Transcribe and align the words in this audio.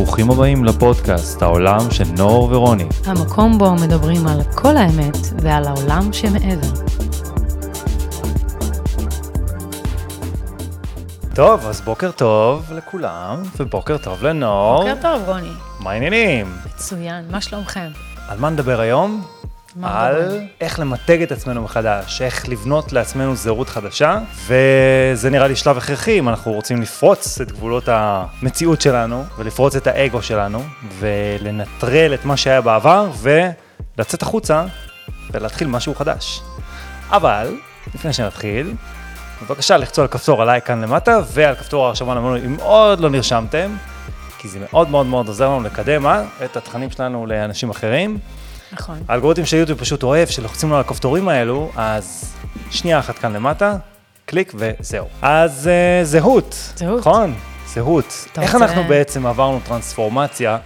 וברוכים 0.00 0.30
הבאים 0.30 0.64
לפודקאסט, 0.64 1.42
העולם 1.42 1.90
של 1.90 2.04
נור 2.16 2.48
ורוני. 2.52 2.88
המקום 3.06 3.58
בו 3.58 3.74
מדברים 3.74 4.26
על 4.26 4.42
כל 4.54 4.76
האמת 4.76 5.16
ועל 5.42 5.64
העולם 5.64 6.12
שמעבר. 6.12 6.68
טוב, 11.34 11.66
אז 11.66 11.80
בוקר 11.80 12.10
טוב 12.10 12.72
לכולם, 12.72 13.42
ובוקר 13.56 13.98
טוב 13.98 14.24
לנור. 14.24 14.78
בוקר 14.78 14.94
טוב, 15.02 15.22
רוני. 15.28 15.52
מה 15.80 15.90
העניינים? 15.90 16.46
מצוין, 16.66 17.24
מה 17.30 17.40
שלומכם? 17.40 17.88
על 18.28 18.38
מה 18.38 18.50
נדבר 18.50 18.80
היום? 18.80 19.24
על? 19.82 20.40
איך 20.60 20.78
למתג 20.78 21.22
את 21.22 21.32
עצמנו 21.32 21.62
מחדש, 21.62 22.22
איך 22.22 22.48
לבנות 22.48 22.92
לעצמנו 22.92 23.36
זהות 23.36 23.68
חדשה, 23.68 24.18
וזה 24.46 25.30
נראה 25.30 25.48
לי 25.48 25.56
שלב 25.56 25.78
הכרחי 25.78 26.18
אם 26.18 26.28
אנחנו 26.28 26.52
רוצים 26.52 26.82
לפרוץ 26.82 27.40
את 27.40 27.52
גבולות 27.52 27.84
המציאות 27.86 28.80
שלנו, 28.80 29.24
ולפרוץ 29.38 29.76
את 29.76 29.86
האגו 29.86 30.22
שלנו, 30.22 30.62
ולנטרל 30.98 32.14
את 32.14 32.24
מה 32.24 32.36
שהיה 32.36 32.60
בעבר, 32.60 33.10
ולצאת 33.18 34.22
החוצה, 34.22 34.64
ולהתחיל 35.32 35.68
משהו 35.68 35.94
חדש. 35.94 36.40
אבל, 37.10 37.54
לפני 37.94 38.12
שנתחיל, 38.12 38.74
בבקשה 39.42 39.76
לחצו 39.76 40.02
על 40.02 40.08
כפתור 40.08 40.42
עליי 40.42 40.60
כאן 40.60 40.80
למטה, 40.80 41.18
ועל 41.32 41.54
כפתור 41.54 41.84
ההרשמה 41.84 42.14
למנוי 42.14 42.40
אם 42.46 42.56
עוד 42.60 43.00
לא 43.00 43.10
נרשמתם, 43.10 43.76
כי 44.38 44.48
זה 44.48 44.58
מאוד 44.70 44.90
מאוד 44.90 45.06
מאוד 45.06 45.28
עוזר 45.28 45.48
לנו 45.48 45.62
לקדם 45.62 46.06
אה, 46.06 46.24
את 46.44 46.56
התכנים 46.56 46.90
שלנו 46.90 47.26
לאנשים 47.26 47.70
אחרים. 47.70 48.18
נכון. 48.72 48.98
האלגוריתם 49.08 49.46
של 49.46 49.56
יוטיוב 49.56 49.78
פשוט 49.78 50.02
אוהב 50.02 50.28
שלוחצים 50.28 50.68
לו 50.68 50.74
על 50.74 50.80
הכפתורים 50.80 51.28
האלו, 51.28 51.70
אז 51.76 52.34
שנייה 52.70 52.98
אחת 52.98 53.18
כאן 53.18 53.32
למטה, 53.32 53.76
קליק 54.24 54.52
וזהו. 54.56 55.06
אז 55.22 55.70
uh, 56.02 56.04
זהות. 56.06 56.72
זהות. 56.76 57.00
נכון, 57.00 57.34
זהות. 57.74 58.26
איך 58.38 58.54
רוצה- 58.54 58.64
אנחנו 58.66 58.82
בעצם 58.88 59.26
עברנו 59.26 59.60
טרנספורמציה 59.64 60.58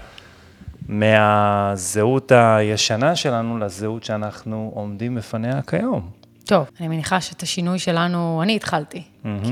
מהזהות 0.89 2.33
הישנה 2.35 3.17
שלנו 3.17 3.59
לזהות 3.59 4.05
שאנחנו 4.05 4.71
עומדים 4.75 5.15
בפניה 5.15 5.63
כיום? 5.63 6.11
טוב, 6.47 6.71
אני 6.81 6.89
מניחה 6.89 7.21
שאת 7.21 7.43
השינוי 7.43 7.79
שלנו, 7.79 8.41
אני 8.43 8.57
התחלתי 8.57 9.03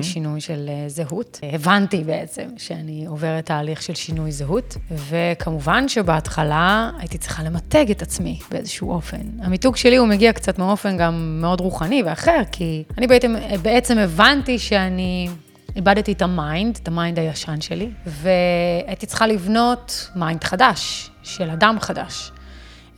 כשינוי 0.01 0.41
של 0.41 0.69
אה, 0.69 0.89
זהות. 0.89 1.41
הבנתי 1.53 2.05
בעצם 2.05 2.49
שאני 2.57 3.07
עוברת 3.07 3.47
תהליך 3.47 3.83
של 3.83 3.95
שינוי 3.95 4.33
זהות, 4.33 4.77
וכמובן 4.91 5.89
שבהתחלה 5.89 6.91
הייתי 6.99 7.19
צריכה 7.19 7.43
למתג 7.43 7.91
את 7.91 8.03
עצמי 8.03 8.39
באיזשהו 8.51 8.91
אופן. 8.91 9.21
המיתוג 9.43 9.77
שלי 9.77 9.97
הוא 9.97 10.09
מגיע 10.09 10.33
קצת 10.33 10.59
מאופן 10.59 10.97
גם 10.97 11.39
מאוד 11.41 11.61
רוחני 11.61 12.03
ואחר, 12.03 12.41
כי 12.53 12.85
אני 12.99 13.07
בעצם, 13.07 13.35
בעצם 13.63 13.99
הבנתי 13.99 14.59
שאני... 14.59 15.29
איבדתי 15.77 16.13
את 16.13 16.23
ה 16.23 16.32
mind, 16.32 16.79
את 16.83 16.89
ה 16.89 16.95
mind 16.95 17.19
הישן 17.19 17.61
שלי, 17.61 17.91
והייתי 18.07 19.07
צריכה 19.07 19.27
לבנות 19.27 20.11
mind 20.17 20.45
חדש, 20.45 21.11
של 21.23 21.51
אדם 21.51 21.77
חדש. 21.81 22.33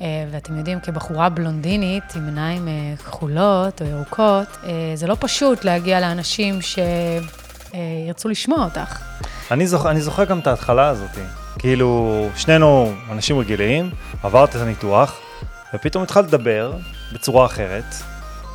אה, 0.00 0.06
ואתם 0.32 0.58
יודעים, 0.58 0.80
כבחורה 0.80 1.28
בלונדינית 1.28 2.04
עם 2.16 2.24
עיניים 2.26 2.68
אה, 2.68 2.72
כחולות 2.96 3.82
או 3.82 3.86
ירוקות, 3.86 4.46
אה, 4.64 4.70
זה 4.94 5.06
לא 5.06 5.16
פשוט 5.20 5.64
להגיע 5.64 6.00
לאנשים 6.00 6.58
שירצו 6.62 8.28
לשמוע 8.28 8.64
אותך. 8.64 9.00
אני 9.50 9.66
זוכר, 9.66 9.90
אני 9.90 10.00
זוכר 10.00 10.24
גם 10.24 10.38
את 10.38 10.46
ההתחלה 10.46 10.88
הזאת. 10.88 11.10
כאילו, 11.58 12.28
שנינו 12.36 12.92
אנשים 13.10 13.38
רגילים, 13.38 13.90
עברת 14.22 14.56
את 14.56 14.60
הניתוח, 14.60 15.20
ופתאום 15.74 16.04
התחלת 16.04 16.26
לדבר 16.26 16.72
בצורה 17.12 17.46
אחרת, 17.46 17.94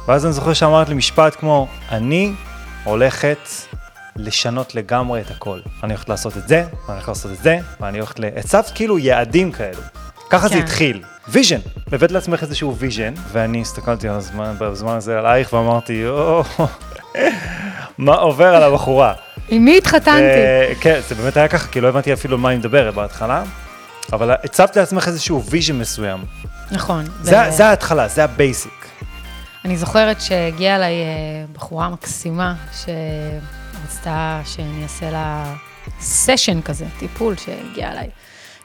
ואז 0.07 0.25
אני 0.25 0.33
זוכר 0.33 0.53
שאמרת 0.53 0.89
לי 0.89 0.95
משפט 0.95 1.35
כמו, 1.35 1.67
אני 1.91 2.33
הולכת 2.83 3.49
לשנות 4.15 4.75
לגמרי 4.75 5.21
את 5.21 5.31
הכל. 5.31 5.59
אני 5.83 5.93
הולכת 5.93 6.09
לעשות 6.09 6.37
את 6.37 6.47
זה, 6.47 6.63
ואני 6.71 6.93
הולכת 6.93 7.07
לעשות 7.07 7.31
את 7.31 7.43
זה, 7.43 7.57
ואני 7.79 7.97
הולכת 7.97 8.19
ל... 8.19 8.25
הצבת 8.37 8.71
כאילו 8.75 8.99
יעדים 8.99 9.51
כאלו. 9.51 9.81
ככה 10.29 10.47
זה 10.47 10.53
כן. 10.53 10.61
התחיל. 10.61 11.03
vision. 11.31 11.59
הבאת 11.91 12.11
לעצמך 12.11 12.43
איזשהו 12.43 12.75
vision, 12.77 13.13
ואני 13.31 13.61
הסתכלתי 13.61 14.07
על 14.09 14.15
הזמן, 14.15 14.55
בזמן 14.59 14.95
הזה 14.95 15.19
עלייך 15.19 15.53
ואמרתי, 15.53 15.93
יואו, 15.93 16.43
מה 17.97 18.15
עובר 18.15 18.55
על 18.55 18.63
הבחורה? 18.63 19.13
עם 19.49 19.65
מי 19.65 19.77
התחתנתי? 19.77 20.39
ו- 20.71 20.81
כן, 20.81 20.99
זה 21.07 21.15
באמת 21.15 21.37
היה 21.37 21.47
ככה, 21.47 21.67
כי 21.67 21.81
לא 21.81 21.87
הבנתי 21.87 22.13
אפילו 22.13 22.37
מה 22.37 22.49
אני 22.49 22.57
מדברת 22.57 22.93
בהתחלה, 22.93 23.43
אבל 24.13 24.31
הצבת 24.31 24.77
לעצמך 24.77 25.07
איזשהו 25.07 25.43
vision 25.43 25.79
מסוים. 25.79 26.19
נכון. 26.71 27.05
זה 27.21 27.65
ההתחלה, 27.65 28.07
זה 28.07 28.23
ה 28.23 28.32
basic. 28.32 28.85
אני 29.65 29.77
זוכרת 29.77 30.21
שהגיעה 30.21 30.75
אליי 30.75 30.93
אה, 30.93 31.45
בחורה 31.53 31.89
מקסימה, 31.89 32.55
שרצתה 32.73 34.41
שאני 34.45 34.83
אעשה 34.83 35.11
לה 35.11 35.53
סשן 36.01 36.61
כזה, 36.61 36.85
טיפול 36.99 37.35
שהגיע 37.37 37.91
אליי. 37.91 38.09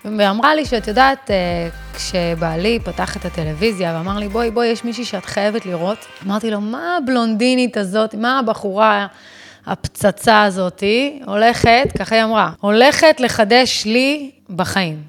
ואמרה 0.04 0.54
לי 0.54 0.64
שאת 0.64 0.88
יודעת, 0.88 1.30
אה, 1.30 1.68
כשבעלי 1.94 2.78
פתח 2.84 3.16
את 3.16 3.24
הטלוויזיה 3.24 3.94
ואמר 3.96 4.18
לי, 4.18 4.28
בואי, 4.28 4.50
בואי, 4.50 4.66
יש 4.66 4.84
מישהי 4.84 5.04
שאת 5.04 5.24
חייבת 5.24 5.66
לראות. 5.66 5.98
אמרתי 6.26 6.50
לו, 6.50 6.60
מה 6.60 6.96
הבלונדינית 6.96 7.76
הזאת, 7.76 8.14
מה 8.14 8.38
הבחורה 8.38 9.06
הפצצה 9.66 10.42
הזאתי 10.42 11.20
הולכת, 11.26 11.88
ככה 11.98 12.14
היא 12.14 12.24
אמרה, 12.24 12.50
הולכת 12.60 13.20
לחדש 13.20 13.82
לי 13.86 14.30
בחיים. 14.50 15.02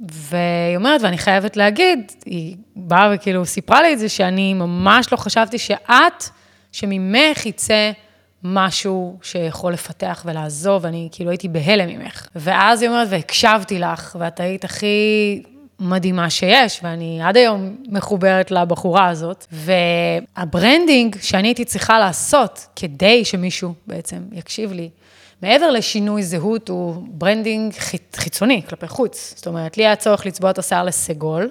והיא 0.00 0.76
אומרת, 0.76 1.00
ואני 1.02 1.18
חייבת 1.18 1.56
להגיד, 1.56 2.12
היא 2.24 2.56
באה 2.76 3.10
וכאילו 3.14 3.46
סיפרה 3.46 3.82
לי 3.82 3.92
את 3.92 3.98
זה, 3.98 4.08
שאני 4.08 4.54
ממש 4.54 5.12
לא 5.12 5.16
חשבתי 5.16 5.58
שאת, 5.58 6.24
שממך 6.72 7.46
יצא 7.46 7.90
משהו 8.44 9.18
שיכול 9.22 9.72
לפתח 9.72 10.22
ולעזוב, 10.26 10.84
ואני 10.84 11.08
כאילו 11.12 11.30
הייתי 11.30 11.48
בהלם 11.48 11.88
ממך. 11.88 12.26
ואז 12.36 12.82
היא 12.82 12.90
אומרת, 12.90 13.08
והקשבתי 13.10 13.78
לך, 13.78 14.16
ואת 14.20 14.40
היית 14.40 14.64
הכי 14.64 15.42
מדהימה 15.80 16.30
שיש, 16.30 16.80
ואני 16.82 17.22
עד 17.22 17.36
היום 17.36 17.76
מחוברת 17.88 18.50
לבחורה 18.50 19.08
הזאת. 19.08 19.46
וה 19.52 19.85
branding 19.85 21.16
שאני 21.20 21.48
הייתי 21.48 21.64
צריכה 21.64 21.98
לעשות 21.98 22.66
כדי 22.76 23.24
שמישהו 23.24 23.74
בעצם 23.86 24.18
יקשיב 24.32 24.72
לי, 24.72 24.90
מעבר 25.42 25.70
לשינוי 25.70 26.22
זהות, 26.22 26.68
הוא 26.68 27.02
branding 27.08 27.72
חיצ- 27.72 28.16
חיצוני, 28.16 28.62
כלפי 28.68 28.88
חוץ. 28.88 29.32
זאת 29.36 29.46
אומרת, 29.46 29.76
לי 29.76 29.86
היה 29.86 29.96
צורך 29.96 30.26
לצבוע 30.26 30.50
את 30.50 30.58
השיער 30.58 30.84
לסגול, 30.84 31.50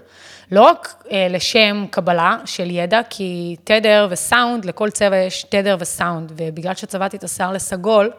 לא 0.51 0.61
רק 0.61 1.03
אה, 1.11 1.27
לשם 1.29 1.85
קבלה 1.89 2.37
של 2.45 2.69
ידע, 2.71 3.01
כי 3.09 3.55
תדר 3.63 4.07
וסאונד, 4.09 4.65
לכל 4.65 4.89
צבע 4.89 5.17
יש 5.17 5.43
תדר 5.49 5.75
וסאונד, 5.79 6.31
ובגלל 6.37 6.75
שצבעתי 6.75 7.17
את 7.17 7.23
השיער 7.23 7.51
לסגול, 7.51 8.11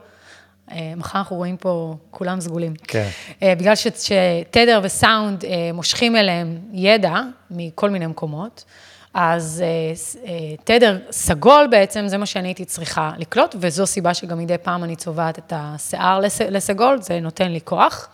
אה, 0.71 0.93
מחר 0.97 1.19
אנחנו 1.19 1.37
רואים 1.37 1.57
פה 1.57 1.95
כולם 2.11 2.41
סגולים. 2.41 2.75
כן. 2.89 3.09
אה, 3.43 3.55
בגלל 3.55 3.75
ש- 3.75 3.87
שתדר 3.87 4.81
וסאונד 4.83 5.45
אה, 5.45 5.51
מושכים 5.75 6.17
אליהם 6.17 6.59
ידע 6.73 7.15
מכל 7.51 7.91
מיני 7.91 8.07
מקומות, 8.07 8.65
אז 9.15 9.65
אה, 9.67 9.93
אה, 10.33 10.55
תדר 10.65 10.99
סגול 11.11 11.67
בעצם, 11.71 12.09
זה 12.09 12.19
מה 12.19 12.27
שאני 12.27 12.49
הייתי 12.49 12.65
צריכה 12.65 13.11
לקלוט, 13.19 13.55
וזו 13.59 13.87
סיבה 13.87 14.15
שגם 14.15 14.39
מדי 14.39 14.59
פעם 14.63 14.85
אני 14.85 14.97
צובעת 14.97 15.39
את 15.39 15.53
השיער 15.57 16.21
לס- 16.21 16.41
לסגול, 16.41 16.99
זה 17.03 17.21
נותן 17.21 17.53
לי 17.53 17.61
כוח, 17.65 18.09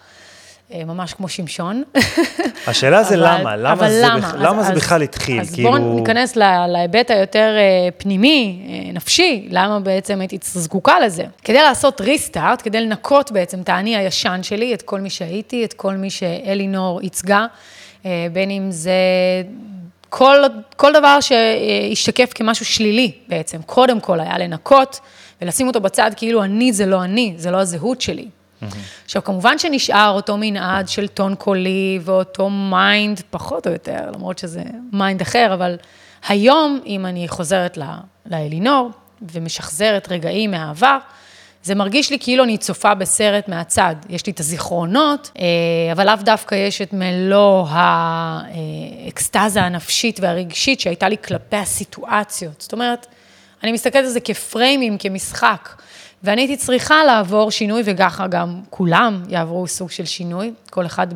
אה, 0.72 0.84
ממש 0.84 1.14
כמו 1.14 1.28
שמשון. 1.28 1.82
השאלה 2.66 3.02
זה 3.02 3.14
אבל- 3.14 3.40
למה, 3.40 3.56
למה 3.56 3.72
אבל 3.72 3.90
זה 3.90 4.02
למה? 4.04 4.18
בכ- 4.18 4.34
אז- 4.34 4.40
למה 4.40 4.62
זה 4.62 4.72
אז- 4.72 4.76
בכלל 4.76 5.02
התחיל, 5.02 5.40
אז 5.40 5.54
כאילו... 5.54 5.70
בואו 5.70 5.98
ניכנס 6.00 6.36
להיבט 6.68 7.10
היותר 7.10 7.54
אה, 7.58 7.88
פנימי, 7.96 8.66
אה, 8.68 8.92
נפשי, 8.92 9.48
למה 9.50 9.80
בעצם 9.80 10.20
הייתי 10.20 10.38
זקוקה 10.42 11.00
לזה. 11.00 11.24
כדי 11.44 11.62
לעשות 11.62 12.00
ריסטארט, 12.00 12.62
כדי 12.62 12.80
לנקות 12.80 13.32
בעצם 13.32 13.60
את 13.60 13.68
האני 13.68 13.96
הישן 13.96 14.40
שלי, 14.42 14.74
את 14.74 14.82
כל 14.82 15.00
מי 15.00 15.10
שהייתי, 15.10 15.64
את 15.64 15.72
כל 15.72 15.94
מי 15.94 16.10
שאלינור 16.10 17.02
ייצגה, 17.02 17.46
אה, 18.06 18.26
בין 18.32 18.50
אם 18.50 18.70
זה 18.70 18.92
כל, 20.08 20.36
כל 20.76 20.92
דבר 20.92 21.18
שהשתקף 21.20 22.32
כמשהו 22.34 22.64
שלילי 22.64 23.12
בעצם, 23.28 23.62
קודם 23.62 24.00
כל 24.00 24.20
היה 24.20 24.38
לנקות 24.38 25.00
ולשים 25.42 25.66
אותו 25.66 25.80
בצד 25.80 26.10
כאילו 26.16 26.42
אני 26.44 26.72
זה 26.72 26.86
לא 26.86 27.04
אני, 27.04 27.34
זה 27.36 27.50
לא 27.50 27.56
הזהות 27.56 28.00
שלי. 28.00 28.28
עכשיו, 29.04 29.24
כמובן 29.24 29.58
שנשאר 29.58 30.10
אותו 30.10 30.36
מנעד 30.36 30.88
של 30.88 31.08
טון 31.08 31.34
קולי 31.34 31.98
ואותו 32.02 32.50
mind, 32.50 33.22
פחות 33.30 33.66
או 33.66 33.72
יותר, 33.72 34.10
למרות 34.14 34.38
שזה 34.38 34.62
mind 34.92 35.20
אחר, 35.20 35.50
אבל 35.54 35.76
היום, 36.28 36.80
אם 36.86 37.06
אני 37.06 37.28
חוזרת 37.28 37.78
ל- 37.78 37.82
לאלינור 38.26 38.90
ומשחזרת 39.32 40.12
רגעים 40.12 40.50
מהעבר, 40.50 40.98
זה 41.66 41.74
מרגיש 41.74 42.10
לי 42.10 42.18
כאילו 42.18 42.44
אני 42.44 42.58
צופה 42.58 42.94
בסרט 42.94 43.48
מהצד. 43.48 43.94
יש 44.08 44.26
לי 44.26 44.32
את 44.32 44.40
הזיכרונות, 44.40 45.30
אה, 45.38 45.92
אבל 45.92 46.06
לאו 46.06 46.14
דווקא 46.24 46.54
יש 46.54 46.82
את 46.82 46.92
מלוא 46.92 47.66
האקסטזה 47.70 49.62
הנפשית 49.62 50.20
והרגשית 50.20 50.80
שהייתה 50.80 51.08
לי 51.08 51.16
כלפי 51.24 51.56
הסיטואציות. 51.56 52.60
זאת 52.60 52.72
אומרת, 52.72 53.06
אני 53.62 53.72
מסתכלת 53.72 54.04
על 54.04 54.10
זה 54.10 54.20
כפריימים, 54.20 54.98
כמשחק. 54.98 55.82
ואני 56.22 56.40
הייתי 56.40 56.56
צריכה 56.56 57.04
לעבור 57.04 57.50
שינוי, 57.50 57.82
וככה 57.84 58.26
גם 58.26 58.60
כולם 58.70 59.22
יעברו 59.28 59.66
סוג 59.66 59.90
של 59.90 60.04
שינוי, 60.04 60.52
כל 60.70 60.86
אחד 60.86 61.06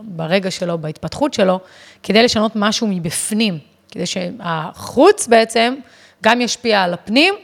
ברגע 0.00 0.50
שלו, 0.50 0.78
בהתפתחות 0.78 1.34
שלו, 1.34 1.60
כדי 2.02 2.22
לשנות 2.22 2.52
משהו 2.54 2.86
מבפנים, 2.86 3.58
כדי 3.90 4.06
שהחוץ 4.06 5.26
בעצם 5.26 5.74
גם 6.22 6.40
ישפיע 6.40 6.82
על 6.82 6.94
הפנים, 6.94 7.34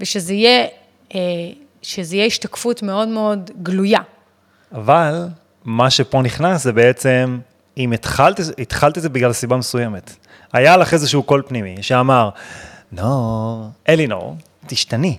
ושזה 0.00 0.34
יהיה, 0.34 0.66
אה, 1.14 1.20
שזה 1.82 2.16
יהיה 2.16 2.26
השתקפות 2.26 2.82
מאוד 2.82 3.08
מאוד 3.08 3.50
גלויה. 3.62 4.00
אבל 4.74 5.26
מה 5.64 5.90
שפה 5.90 6.22
נכנס 6.22 6.62
זה 6.62 6.72
בעצם, 6.72 7.38
אם 7.78 7.92
התחלת, 7.92 8.40
התחלת 8.58 8.98
את 8.98 9.02
זה 9.02 9.08
בגלל 9.08 9.32
סיבה 9.32 9.56
מסוימת. 9.56 10.16
היה 10.52 10.76
לך 10.76 10.92
איזשהו 10.92 11.22
קול 11.22 11.42
פנימי 11.46 11.76
שאמר, 11.80 12.30
נור, 12.92 13.68
אלינור, 13.88 14.36
תשתני. 14.66 15.16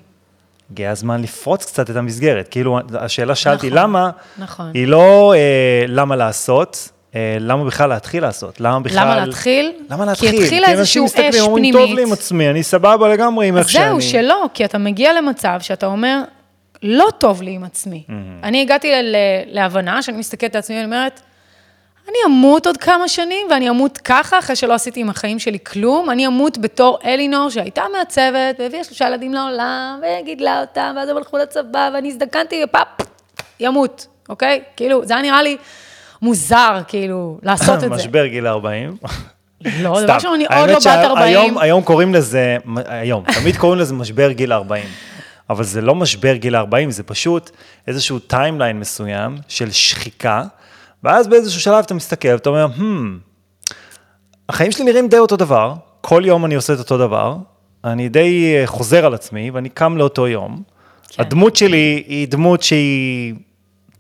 הגיע 0.72 0.92
הזמן 0.92 1.22
לפרוץ 1.22 1.66
קצת 1.66 1.90
את 1.90 1.96
המסגרת. 1.96 2.48
כאילו, 2.48 2.80
השאלה 3.00 3.36
שאלתי, 3.36 3.68
נכון, 3.68 3.80
למה? 3.80 4.10
נכון. 4.38 4.72
היא 4.74 4.88
לא 4.88 5.34
אה, 5.36 5.86
למה 5.88 6.16
לעשות, 6.16 6.90
אה, 7.16 7.38
למה 7.40 7.64
בכלל 7.64 7.90
להתחיל 7.90 8.24
לעשות? 8.24 8.62
למה 8.62 8.80
בכלל... 8.80 9.02
למה 9.02 9.26
להתחיל? 9.26 9.72
למה 9.90 10.06
להתחיל? 10.06 10.32
כי 10.32 10.44
התחילה 10.44 10.68
איזשהו 10.68 11.04
אנשים 11.04 11.24
אש 11.24 11.26
מסתכלים, 11.30 11.44
אומרים, 11.44 11.64
פנימית. 11.64 11.90
טוב 11.90 11.96
לי 11.96 12.04
עם 12.04 12.14
עצמי, 12.14 12.50
אני 12.50 12.64
סבבה 12.64 13.10
לגמרי 13.10 13.48
עם 13.48 13.58
איך 13.58 13.70
שאני. 13.70 13.86
זהו, 13.86 14.02
שלא, 14.02 14.46
כי 14.54 14.66
אתה 14.66 14.78
מגיע 14.78 15.14
למצב 15.14 15.58
שאתה 15.60 15.86
אומר, 15.86 16.22
לא 16.84 17.08
טוב 17.18 17.42
לי 17.42 17.52
עם 17.52 17.64
עצמי. 17.64 18.04
אני 18.44 18.62
הגעתי 18.62 18.92
ל- 19.04 19.16
להבנה 19.48 20.02
שאני 20.02 20.18
מסתכלת 20.18 20.56
על 20.56 20.60
עצמי 20.60 20.76
ואני 20.76 20.86
אומרת, 20.86 21.22
אני 22.08 22.16
אמות 22.28 22.68
עוד 22.68 22.78
כמה 22.78 23.08
שנים, 23.08 23.48
ואני 23.50 23.70
אמות 23.70 23.98
ככה, 23.98 24.40
אחרי 24.40 24.56
שלא 24.56 24.74
עשיתי 24.74 25.00
עם 25.00 25.10
החיים 25.10 25.40
שלי 25.40 25.58
כלום. 25.66 26.10
אני 26.10 26.28
אמות 26.28 26.58
בתור 26.58 26.98
אלינור, 27.06 27.50
שהייתה 27.50 27.84
מעצבת, 27.98 28.56
והביאה 28.60 28.84
שלושה 28.84 29.08
ילדים 29.08 29.34
לעולם, 29.34 30.02
וגידלה 30.22 30.62
אותם, 30.62 30.94
ואז 30.98 31.10
הם 31.10 31.18
הלכו 31.18 31.38
לצבא, 31.38 31.90
ואני 31.94 32.08
הזדקנתי, 32.08 32.62
ופאפ, 32.64 32.88
ימות, 33.60 34.08
אוקיי? 34.30 34.62
כאילו, 34.78 35.06
זה 35.06 35.14
היה 35.14 35.24
נראה 35.24 35.42
לי 35.44 35.58
מוזר, 36.22 36.80
כאילו, 36.88 37.38
לעשות 37.44 37.76
את 37.76 37.80
זה. 37.80 37.90
משבר 37.90 38.26
גיל 38.26 38.48
40. 38.48 38.98
לא, 39.82 40.02
דבר 40.04 40.14
ראשון, 40.14 40.34
אני 40.34 40.46
עוד 40.60 40.70
לא 40.70 40.80
בת 40.80 40.88
40. 40.88 41.18
שהיום 41.34 41.58
היום 41.58 41.84
קוראים 41.84 42.14
לזה, 42.14 42.58
היום, 42.86 43.24
תמיד 43.42 43.58
קוראים 43.58 43.80
לזה 43.80 43.94
משבר 43.94 44.32
גיל 44.32 44.54
40. 44.54 44.84
אבל 45.50 45.64
זה 45.64 45.82
לא 45.82 45.96
משבר 45.96 46.36
גיל 46.36 46.56
40, 46.56 46.92
זה 46.92 47.04
פשוט 47.04 47.52
איזשהו 47.88 48.20
timeline 48.20 48.80
מסוים 48.80 49.38
של 49.48 49.72
שחיקה, 49.72 50.44
ואז 51.04 51.28
באיזשהו 51.28 51.62
שלב 51.62 51.84
אתה 51.86 51.94
מסתכל 51.94 52.28
ואתה 52.28 52.50
אומר, 52.50 52.68
הממ, 52.78 52.82
החיים 54.50 54.72
שלי 54.72 54.86
נראים 54.86 55.08
די 55.08 55.18
אותו 55.18 55.38
דבר, 55.38 55.74
כל 56.02 56.24
יום 56.26 56.46
אני 56.46 56.56
עושה 56.56 56.74
את 56.74 56.80
אותו 56.80 56.98
דבר, 56.98 57.38
אני 57.84 58.10
די 58.10 58.56
אה, 58.56 58.68
חוזר 58.68 59.06
על 59.06 59.14
עצמי 59.14 59.52
ואני 59.52 59.70
קם 59.70 59.98
לאותו 59.98 60.28
יום. 60.28 60.64
כן. 61.10 61.24
הדמות 61.24 61.56
שלי 61.56 62.04
היא 62.08 62.28
דמות 62.28 62.64
שהיא 62.64 63.34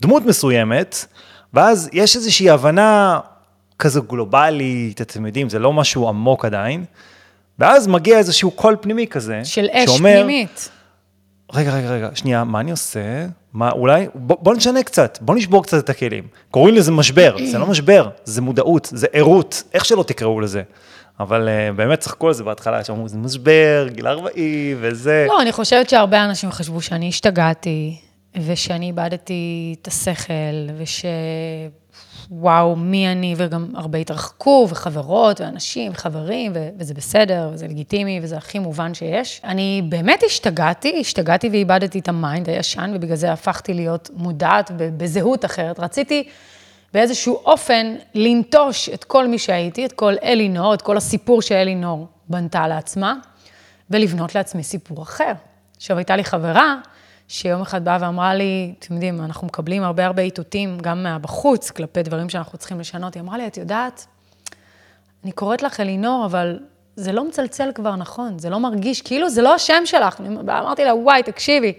דמות 0.02 0.26
מסוימת, 0.26 1.06
ואז 1.54 1.90
יש 1.94 2.16
איזושהי 2.16 2.50
הבנה 2.50 3.20
כזו 3.80 4.04
גלובלית, 4.04 5.02
אתם 5.02 5.26
יודעים, 5.26 5.50
זה 5.50 5.60
לא 5.60 5.74
משהו 5.74 6.10
עמוק 6.10 6.46
עדיין, 6.46 6.86
ואז 7.60 7.88
מגיע 7.88 8.18
איזשהו 8.18 8.52
קול 8.52 8.76
פנימי 8.82 9.08
כזה, 9.08 9.42
של 9.44 9.68
אש 9.72 9.90
שאומר, 9.90 10.14
פנימית. 10.24 10.70
רגע, 11.56 11.76
רגע, 11.76 11.90
רגע, 11.90 12.10
שנייה, 12.14 12.44
מה 12.44 12.60
אני 12.60 12.72
עושה? 12.72 13.26
מה, 13.54 13.72
אולי, 13.72 14.08
בוא, 14.16 14.38
בוא 14.40 14.56
נשנה 14.56 14.84
קצת, 14.84 15.18
בוא 15.22 15.36
נשבור 15.36 15.64
קצת 15.64 15.84
את 15.84 15.90
הכלים. 15.90 16.24
קוראים 16.52 16.76
לזה 16.76 16.92
משבר, 16.92 17.36
זה 17.52 17.58
לא 17.58 17.66
משבר, 17.66 18.10
זה 18.24 18.42
מודעות, 18.42 18.90
זה 18.92 19.08
ערות, 19.14 19.64
איך 19.74 19.86
שלא 19.86 20.04
תקראו 20.04 20.42
לזה. 20.42 20.64
אבל 21.20 21.48
uh, 21.48 21.76
באמת 21.78 22.00
צחקו 22.00 22.28
על 22.28 22.34
זה 22.34 22.44
בהתחלה, 22.44 22.84
שאמרו, 22.84 23.08
זה 23.08 23.18
משבר, 23.18 23.88
גיל 23.92 24.08
40 24.08 24.78
וזה. 24.82 25.26
לא, 25.30 25.42
אני 25.42 25.52
חושבת 25.52 25.90
שהרבה 25.90 26.26
אנשים 26.26 26.52
חשבו 26.52 26.82
שאני 26.82 27.10
השתגעתי, 27.10 27.98
ושאני 28.46 28.86
איבדתי 28.86 29.76
את 29.82 29.88
השכל, 29.88 30.34
וש... 30.78 31.06
וואו, 32.32 32.76
מי 32.76 33.12
אני, 33.12 33.36
וגם 33.38 33.68
הרבה 33.76 33.98
התרחקו, 33.98 34.68
וחברות, 34.70 35.42
ואנשים, 35.42 35.92
וחברים, 35.92 36.52
ו- 36.56 36.70
וזה 36.78 36.94
בסדר, 36.94 37.50
וזה 37.54 37.68
לגיטימי, 37.68 38.20
וזה 38.24 38.38
הכי 38.38 38.60
מובן 38.60 38.94
שיש. 38.94 39.42
אני 39.44 39.82
באמת 39.90 40.24
השתגעתי, 40.26 40.98
השתגעתי 41.00 41.50
ואיבדתי 41.50 42.00
את 42.00 42.10
ה 42.10 42.18
mind 42.18 42.50
הישן, 42.50 42.92
ובגלל 42.96 43.16
זה 43.16 43.32
הפכתי 43.32 43.74
להיות 43.74 44.10
מודעת 44.14 44.72
בזהות 44.78 45.46
אחרת. 45.46 45.80
רציתי 45.80 46.24
באיזשהו 46.94 47.36
אופן 47.46 47.96
לנטוש 48.16 48.90
את 48.90 49.04
כל 49.04 49.28
מי 49.28 49.38
שהייתי, 49.38 49.86
את 49.86 49.92
כל 49.92 50.14
אלינור, 50.24 50.74
את 50.74 50.82
כל 50.82 50.98
הסיפור 50.98 51.42
שאלינור 51.42 52.08
בנתה 52.30 52.68
לעצמה, 52.68 53.16
ולבנות 53.90 54.36
לעצמי 54.36 54.64
סיפור 54.64 55.04
אחר. 55.04 55.32
עכשיו, 55.78 55.98
הייתה 55.98 56.16
לי 56.16 56.24
חברה 56.24 56.76
שיום 57.28 57.62
אחד 57.62 57.86
באה 57.86 57.98
ואמרה 58.02 58.36
לי, 58.36 58.74
אתם 58.80 58.94
יודעים, 58.94 59.22
אנחנו 59.22 59.48
מקבלים 59.48 59.84
הרבה 59.84 60.06
הרבה 60.06 60.22
איתותים, 60.22 60.78
גם 60.82 61.04
מהבחוץ, 61.04 61.72
כלפי 61.72 62.04
דברים 62.04 62.30
שאנחנו 62.30 62.58
צריכים 62.58 62.80
לשנות. 62.80 63.14
היא 63.14 63.22
אמרה 63.22 63.38
לי, 63.38 63.48
את 63.48 63.58
יודעת, 63.58 64.06
אני 65.24 65.32
קוראת 65.32 65.62
לך 65.62 65.80
אלינור, 65.80 66.26
אבל 66.26 66.60
זה 66.96 67.12
לא 67.12 67.28
מצלצל 67.28 67.72
כבר 67.76 67.96
נכון, 67.96 68.40
זה 68.40 68.50
לא 68.50 68.60
מרגיש, 68.60 69.02
כאילו 69.02 69.30
זה 69.30 69.42
לא 69.42 69.56
השם 69.56 69.82
שלך. 69.86 70.22
אמרתי 70.42 70.86
לה, 70.86 70.96
וואי, 70.96 71.24
תקשיבי, 71.24 71.74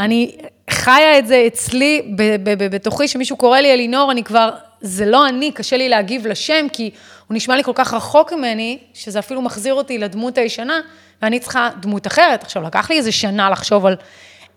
אני 0.00 0.36
חיה 0.70 1.18
את 1.18 1.26
זה 1.26 1.44
אצלי, 1.46 2.14
בתוכי, 2.70 3.08
שמישהו 3.08 3.36
קורא 3.36 3.58
לי 3.58 3.72
אלינור, 3.72 4.12
אני 4.12 4.24
כבר, 4.24 4.50
זה 4.80 5.06
לא 5.06 5.28
אני, 5.28 5.52
קשה 5.52 5.76
לי 5.76 5.88
להגיב 5.88 6.26
לשם, 6.26 6.66
כי 6.72 6.90
הוא 7.26 7.36
נשמע 7.36 7.56
לי 7.56 7.64
כל 7.64 7.72
כך 7.74 7.94
רחוק 7.94 8.32
ממני, 8.32 8.78
שזה 8.94 9.18
אפילו 9.18 9.42
מחזיר 9.42 9.74
אותי 9.74 9.98
לדמות 9.98 10.38
הישנה, 10.38 10.80
ואני 11.22 11.40
צריכה 11.40 11.68
דמות 11.80 12.06
אחרת. 12.06 12.42
עכשיו, 12.42 12.62
לקח 12.62 12.90
לי 12.90 12.96
איזה 12.96 13.12
שנה 13.12 13.50
לחשוב 13.50 13.86
על 13.86 13.96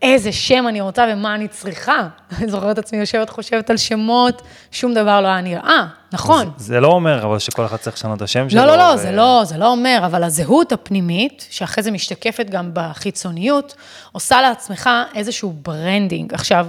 איזה 0.01 0.31
שם 0.31 0.65
אני 0.67 0.81
רוצה 0.81 1.05
ומה 1.13 1.35
אני 1.35 1.47
צריכה. 1.47 2.07
אני 2.37 2.51
זוכרת 2.51 2.79
את 2.79 2.83
עצמי 2.83 2.99
יושבת, 2.99 3.29
חושבת 3.29 3.69
על 3.69 3.77
שמות, 3.77 4.41
שום 4.71 4.93
דבר 4.93 5.21
לא 5.21 5.27
היה 5.27 5.41
נראה, 5.41 5.85
נכון. 6.13 6.51
זה 6.57 6.79
לא 6.79 6.87
אומר 6.87 7.25
אבל 7.25 7.39
שכל 7.39 7.65
אחד 7.65 7.77
צריך 7.77 7.95
לשנות 7.95 8.17
את 8.17 8.21
השם 8.21 8.49
שלו. 8.49 8.61
לא, 8.61 8.67
לא, 8.67 8.77
לא, 8.77 8.93
ו- 8.93 8.97
זה 8.97 9.11
לא, 9.11 9.41
זה 9.45 9.57
לא 9.57 9.67
אומר, 9.67 10.01
אבל 10.05 10.23
הזהות 10.23 10.71
הפנימית, 10.71 11.47
שאחרי 11.49 11.83
זה 11.83 11.91
משתקפת 11.91 12.49
גם 12.49 12.69
בחיצוניות, 12.73 13.75
עושה 14.11 14.41
לעצמך 14.41 14.89
איזשהו 15.15 15.53
branding. 15.61 16.33
עכשיו, 16.33 16.67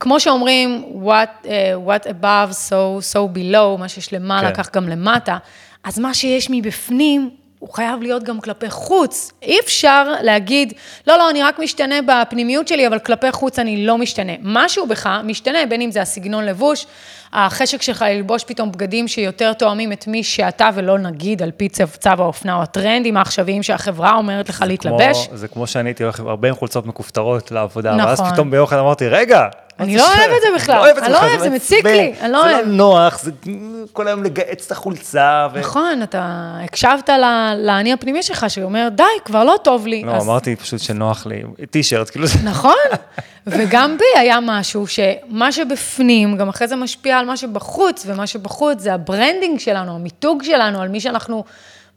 כמו 0.00 0.20
שאומרים, 0.20 0.84
what, 1.04 1.46
uh, 1.46 1.48
what 1.88 2.06
above, 2.06 2.52
so, 2.52 3.14
so 3.14 3.36
below, 3.36 3.78
מה 3.78 3.88
שיש 3.88 4.12
למעלה, 4.12 4.48
כן. 4.52 4.62
כך 4.62 4.74
גם 4.74 4.88
למטה, 4.88 5.36
אז 5.84 5.98
מה 5.98 6.14
שיש 6.14 6.50
מבפנים, 6.50 7.30
הוא 7.58 7.68
חייב 7.74 8.02
להיות 8.02 8.22
גם 8.22 8.40
כלפי 8.40 8.70
חוץ. 8.70 9.32
אי 9.42 9.60
אפשר 9.60 10.14
להגיד, 10.22 10.72
לא, 11.06 11.18
לא, 11.18 11.30
אני 11.30 11.42
רק 11.42 11.58
משתנה 11.58 11.94
בפנימיות 12.06 12.68
שלי, 12.68 12.86
אבל 12.86 12.98
כלפי 12.98 13.32
חוץ 13.32 13.58
אני 13.58 13.86
לא 13.86 13.98
משתנה. 13.98 14.32
משהו 14.42 14.86
בך 14.86 15.10
משתנה, 15.24 15.58
בין 15.68 15.80
אם 15.80 15.90
זה 15.90 16.02
הסגנון 16.02 16.44
לבוש, 16.44 16.86
החשק 17.32 17.82
שלך 17.82 18.04
ללבוש 18.08 18.44
פתאום 18.44 18.72
בגדים 18.72 19.08
שיותר 19.08 19.52
תואמים 19.52 19.92
את 19.92 20.06
מי 20.06 20.24
שאתה, 20.24 20.70
ולא 20.74 20.98
נגיד 20.98 21.42
על 21.42 21.50
פי 21.50 21.68
צו, 21.68 21.84
צו 22.00 22.10
האופנה 22.18 22.56
או 22.56 22.62
הטרנדים 22.62 23.16
העכשוויים 23.16 23.62
שהחברה 23.62 24.14
אומרת 24.14 24.48
לך 24.48 24.64
להתלבש. 24.66 25.26
כמו, 25.26 25.36
זה 25.36 25.48
כמו 25.48 25.66
שאני 25.66 25.88
הייתי 25.88 26.02
הולך 26.02 26.20
הרבה 26.20 26.48
עם 26.48 26.54
חולצות 26.54 26.86
מכופתרות 26.86 27.50
לעבודה, 27.50 27.94
נכון. 27.94 28.06
ואז 28.06 28.32
פתאום 28.32 28.50
ביום 28.50 28.64
אחד 28.64 28.76
אמרתי, 28.76 29.08
רגע, 29.08 29.48
אני 29.80 29.92
זה 29.92 29.98
לא 29.98 30.08
ש- 30.14 30.18
אוהב 30.18 30.30
את 30.30 30.42
זה 30.42 30.48
בכלל, 30.56 30.74
לא 30.76 30.80
אוהב 30.80 30.96
את 30.96 31.02
אני 31.02 31.12
לא 31.12 31.18
אוהב, 31.18 31.40
זה 31.40 31.50
מציק 31.50 31.84
לי, 31.84 32.12
אני 32.20 32.32
לא 32.32 32.42
זה 32.42 32.54
אוהב. 32.54 32.66
לא 32.66 32.72
נוח, 32.72 33.18
זה 33.22 33.30
כל 33.92 34.08
היום 34.08 34.24
לגהץ 34.24 34.66
את 34.66 34.72
החולצה. 34.72 35.46
נכון, 35.60 36.02
אתה 36.02 36.22
הקשבת 36.64 37.10
לאני 37.58 37.92
הפנימי 37.92 38.22
שלך, 38.22 38.46
שאומר, 38.48 38.88
די, 38.92 39.02
כבר 39.24 39.44
לא 39.44 39.54
טוב 39.64 39.86
לי. 39.86 40.02
לא, 40.02 40.16
אמרתי 40.22 40.56
פשוט 40.56 40.80
שנוח 40.80 41.26
לי, 41.26 41.42
טישרט, 41.70 42.10
כאילו 42.10 42.26
זה... 42.26 42.38
נכון, 42.44 42.74
וגם 43.46 43.96
בי 43.98 44.20
היה 44.20 44.38
משהו 44.42 44.86
שמה 44.86 45.52
שבפנים, 45.52 46.36
גם 46.36 46.48
אחרי 46.48 46.68
זה 46.68 46.76
משפיע 46.76 47.18
על 47.18 47.26
מה 47.26 47.36
שבחוץ, 47.36 48.02
ומה 48.06 48.26
שבחוץ 48.26 48.80
זה 48.80 48.94
ה 48.94 49.01
branding 49.01 49.58
שלנו, 49.60 49.94
המיתוג 49.94 50.42
שלנו, 50.42 50.80
על 50.82 50.88
מי 50.88 51.00
שאנחנו, 51.00 51.44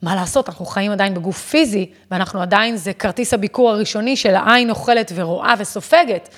מה 0.01 0.15
לעשות, 0.15 0.50
אנחנו 0.50 0.65
חיים 0.65 0.91
עדיין 0.91 1.13
בגוף 1.13 1.38
פיזי, 1.50 1.86
ואנחנו 2.12 2.41
עדיין, 2.41 2.77
זה 2.77 2.93
כרטיס 2.93 3.33
הביקור 3.33 3.71
הראשוני 3.71 4.15
של 4.15 4.36
העין 4.36 4.69
אוכלת 4.69 5.12
ורואה 5.15 5.53
וסופגת. 5.59 6.29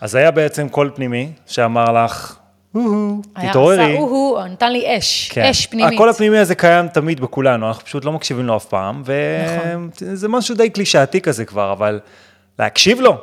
אז 0.00 0.14
היה 0.14 0.30
בעצם 0.30 0.68
קול 0.68 0.90
פנימי 0.94 1.32
שאמר 1.46 2.04
לך, 2.04 2.36
"הו-הו, 2.74 3.22
היה 3.36 3.50
תתעוררי. 3.50 3.74
עשה 3.84 3.98
הוא-הוא, 3.98 4.44
נתן 4.44 4.72
לי 4.72 4.98
אש, 4.98 5.30
כן. 5.32 5.42
אש 5.42 5.66
פנימית. 5.66 5.94
הקול 5.94 6.08
הפנימי 6.08 6.38
הזה 6.38 6.54
קיים 6.54 6.88
תמיד 6.88 7.20
בכולנו, 7.20 7.68
אנחנו 7.68 7.84
פשוט 7.84 8.04
לא 8.04 8.12
מקשיבים 8.12 8.46
לו 8.46 8.56
אף 8.56 8.64
פעם, 8.64 9.02
נכון. 9.02 9.90
וזה 10.02 10.28
משהו 10.28 10.54
די 10.54 10.70
קלישאתי 10.70 11.20
כזה 11.20 11.44
כבר, 11.44 11.72
אבל 11.72 12.00
להקשיב 12.58 13.00
לו, 13.00 13.18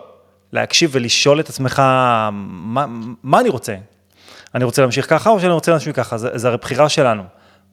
להקשיב 0.53 0.89
ולשאול 0.93 1.39
את 1.39 1.49
עצמך, 1.49 1.79
מה, 1.79 2.85
מה 3.23 3.39
אני 3.39 3.49
רוצה? 3.49 3.75
אני 4.55 4.63
רוצה 4.63 4.81
להמשיך 4.81 5.09
ככה 5.09 5.29
או 5.29 5.39
שאני 5.39 5.51
רוצה 5.51 5.71
להמשיך 5.71 5.95
ככה? 5.95 6.17
זה, 6.17 6.29
זה 6.33 6.47
הרי 6.47 6.57
בחירה 6.57 6.89
שלנו. 6.89 7.23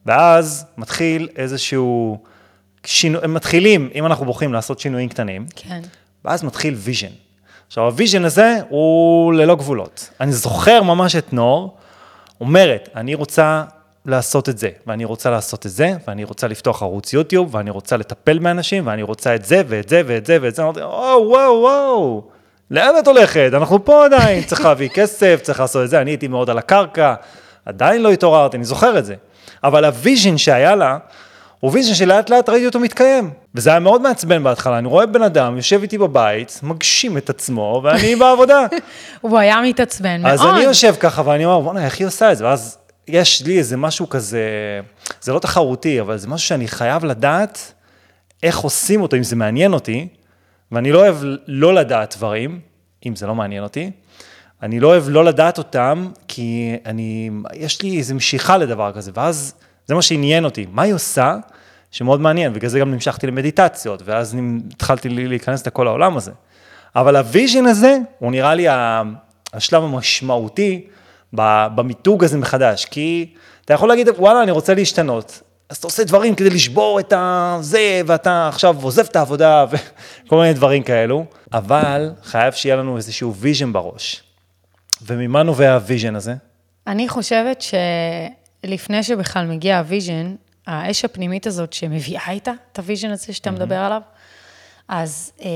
ואז 0.06 0.66
מתחיל 0.78 1.28
איזשהו 1.36 2.18
שינוי, 2.86 3.20
הם 3.24 3.34
מתחילים, 3.34 3.90
אם 3.94 4.06
אנחנו 4.06 4.26
בוחרים 4.26 4.52
לעשות 4.52 4.80
שינויים 4.80 5.08
קטנים, 5.08 5.46
כן. 5.56 5.80
ואז 6.24 6.44
מתחיל 6.44 6.74
vision. 6.74 7.23
עכשיו, 7.74 7.84
ה 7.84 7.90
vision 7.90 8.24
הזה 8.24 8.56
הוא 8.68 9.32
ללא 9.32 9.54
גבולות. 9.54 10.10
אני 10.20 10.32
זוכר 10.32 10.82
ממש 10.82 11.16
את 11.16 11.32
נור 11.32 11.76
אומרת, 12.40 12.88
אני 12.96 13.14
רוצה 13.14 13.62
לעשות 14.06 14.48
את 14.48 14.58
זה, 14.58 14.68
ואני 14.86 15.04
רוצה 15.04 15.30
לעשות 15.30 15.66
את 15.66 15.70
זה, 15.70 15.92
ואני 16.08 16.24
רוצה 16.24 16.48
לפתוח 16.48 16.82
ערוץ 16.82 17.12
יוטיוב, 17.12 17.54
ואני 17.54 17.70
רוצה 17.70 17.96
לטפל 17.96 18.38
באנשים, 18.38 18.86
ואני 18.86 19.02
רוצה 19.02 19.34
את 19.34 19.44
זה, 19.44 19.62
ואת 19.66 19.88
זה, 19.88 20.02
ואת 20.06 20.26
זה, 20.26 20.38
ואת 20.40 20.54
זה. 20.54 20.62
אמרתי, 20.62 20.80
וואו, 20.80 21.28
וואו, 21.28 21.60
וואו, 21.60 22.22
לאן 22.70 22.94
את 22.98 23.06
הולכת? 23.06 23.50
אנחנו 23.54 23.84
פה 23.84 24.04
עדיין, 24.04 24.44
צריך 24.44 24.64
להביא 24.64 24.88
כסף, 24.88 25.40
צריך 25.42 25.60
לעשות 25.60 25.84
את 25.84 25.90
זה. 25.90 26.00
אני 26.00 26.10
הייתי 26.10 26.28
מאוד 26.28 26.50
על 26.50 26.58
הקרקע, 26.58 27.14
עדיין 27.66 28.02
לא 28.02 28.10
התעוררתי, 28.10 28.56
אני 28.56 28.64
זוכר 28.64 28.98
את 28.98 29.04
זה. 29.04 29.14
אבל 29.64 29.84
ה 29.84 29.92
vision 29.92 30.38
שהיה 30.38 30.74
לה, 30.74 30.98
הוא 31.64 31.72
vision 31.72 31.94
שלאט 31.94 32.30
לאט 32.30 32.48
ראיתי 32.48 32.66
אותו 32.66 32.80
מתקיים. 32.80 33.30
וזה 33.54 33.70
היה 33.70 33.78
מאוד 33.78 34.02
מעצבן 34.02 34.44
בהתחלה, 34.44 34.78
אני 34.78 34.88
רואה 34.88 35.06
בן 35.06 35.22
אדם 35.22 35.56
יושב 35.56 35.82
איתי 35.82 35.98
בבית, 35.98 36.60
מגשים 36.62 37.18
את 37.18 37.30
עצמו, 37.30 37.80
ואני 37.84 38.16
בעבודה. 38.20 38.66
הוא 39.20 39.38
היה 39.38 39.60
מתעצבן 39.62 40.22
מאוד. 40.22 40.32
אז 40.32 40.42
אני 40.42 40.60
יושב 40.60 40.94
ככה 41.00 41.22
ואני 41.24 41.44
אומר, 41.44 41.60
בוא'נה, 41.60 41.84
איך 41.84 41.98
היא 41.98 42.06
עושה 42.06 42.32
את 42.32 42.36
זה? 42.36 42.44
ואז 42.44 42.78
יש 43.08 43.42
לי 43.42 43.58
איזה 43.58 43.76
משהו 43.76 44.08
כזה, 44.08 44.40
זה 45.20 45.32
לא 45.32 45.38
תחרותי, 45.38 46.00
אבל 46.00 46.16
זה 46.16 46.28
משהו 46.28 46.48
שאני 46.48 46.68
חייב 46.68 47.04
לדעת 47.04 47.72
איך 48.42 48.58
עושים 48.58 49.02
אותו, 49.02 49.16
אם 49.16 49.22
זה 49.22 49.36
מעניין 49.36 49.72
אותי, 49.72 50.08
ואני 50.72 50.92
לא 50.92 50.98
אוהב 50.98 51.16
לא 51.46 51.74
לדעת 51.74 52.14
דברים, 52.16 52.60
אם 53.06 53.16
זה 53.16 53.26
לא 53.26 53.34
מעניין 53.34 53.62
אותי. 53.62 53.90
אני 54.62 54.80
לא 54.80 54.88
אוהב 54.88 55.08
לא 55.08 55.24
לדעת 55.24 55.58
אותם, 55.58 56.08
כי 56.28 56.76
אני, 56.86 57.30
יש 57.54 57.82
לי 57.82 57.98
איזו 57.98 58.14
משיכה 58.14 58.56
לדבר 58.56 58.92
כזה, 58.92 59.10
ואז 59.14 59.54
זה 59.86 59.94
מה 59.94 60.02
שעניין 60.02 60.44
אותי. 60.44 60.66
מה 60.72 60.82
היא 60.82 60.94
עושה? 60.94 61.36
שמאוד 61.90 62.20
מעניין, 62.20 62.52
בגלל 62.52 62.70
זה 62.70 62.78
גם 62.78 62.90
נמשכתי 62.90 63.26
למדיטציות, 63.26 64.02
ואז 64.04 64.36
התחלתי 64.72 65.08
להיכנס 65.08 65.66
לכל 65.66 65.86
העולם 65.86 66.16
הזה. 66.16 66.32
אבל 66.96 67.16
ה 67.16 67.23
vision 67.23 67.66
הזה, 67.66 67.98
הוא 68.18 68.30
נראה 68.30 68.54
לי 68.54 68.66
השלב 69.52 69.82
המשמעותי 69.82 70.86
במיתוג 71.32 72.24
הזה 72.24 72.38
מחדש, 72.38 72.84
כי 72.84 73.34
אתה 73.64 73.74
יכול 73.74 73.88
להגיד, 73.88 74.08
וואלה, 74.08 74.42
אני 74.42 74.50
רוצה 74.50 74.74
להשתנות. 74.74 75.42
אז 75.68 75.76
אתה 75.76 75.86
עושה 75.86 76.04
דברים 76.04 76.34
כדי 76.34 76.50
לשבור 76.50 77.00
את 77.00 77.12
הזה, 77.16 78.00
ואתה 78.06 78.48
עכשיו 78.48 78.76
עוזב 78.82 79.04
את 79.04 79.16
העבודה, 79.16 79.64
וכל 80.26 80.36
מיני 80.36 80.52
דברים 80.52 80.82
כאלו, 80.82 81.24
אבל 81.52 82.10
חייב 82.22 82.54
שיהיה 82.54 82.76
לנו 82.76 82.96
איזשהו 82.96 83.34
vision 83.34 83.72
בראש. 83.72 84.22
וממה 85.06 85.42
נובע 85.42 85.74
ה 85.74 85.80
vision 85.80 86.16
הזה? 86.16 86.34
אני 86.86 87.08
חושבת 87.08 87.62
שלפני 88.64 89.02
שבכלל 89.02 89.46
מגיע 89.46 89.78
ה 89.78 89.85
vision, 89.85 90.34
האש 90.66 91.04
הפנימית 91.04 91.46
הזאת 91.46 91.72
שמביאה 91.72 92.30
איתה 92.30 92.52
את 92.72 92.78
ה 92.78 92.83
vision 92.83 93.10
הזה 93.10 93.32
שאתה 93.32 93.50
mm-hmm. 93.50 93.52
מדבר 93.52 93.78
עליו, 93.78 94.02
אז 94.88 95.32
אה, 95.40 95.48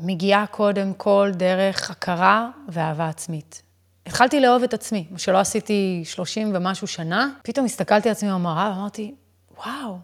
מגיעה 0.00 0.46
קודם 0.46 0.94
כל 0.94 1.30
דרך 1.34 1.90
הכרה 1.90 2.50
ואהבה 2.68 3.08
עצמית. 3.08 3.62
התחלתי 4.06 4.40
לאהוב 4.40 4.62
את 4.62 4.74
עצמי, 4.74 5.06
מה 5.10 5.18
שלא 5.18 5.38
עשיתי 5.38 6.02
30 6.04 6.52
ומשהו 6.54 6.86
שנה, 6.86 7.30
פתאום 7.42 7.66
הסתכלתי 7.66 8.08
על 8.08 8.12
עצמי 8.12 8.30
במראה 8.30 8.70
ואמרתי, 8.70 9.14
וואו, 9.56 9.98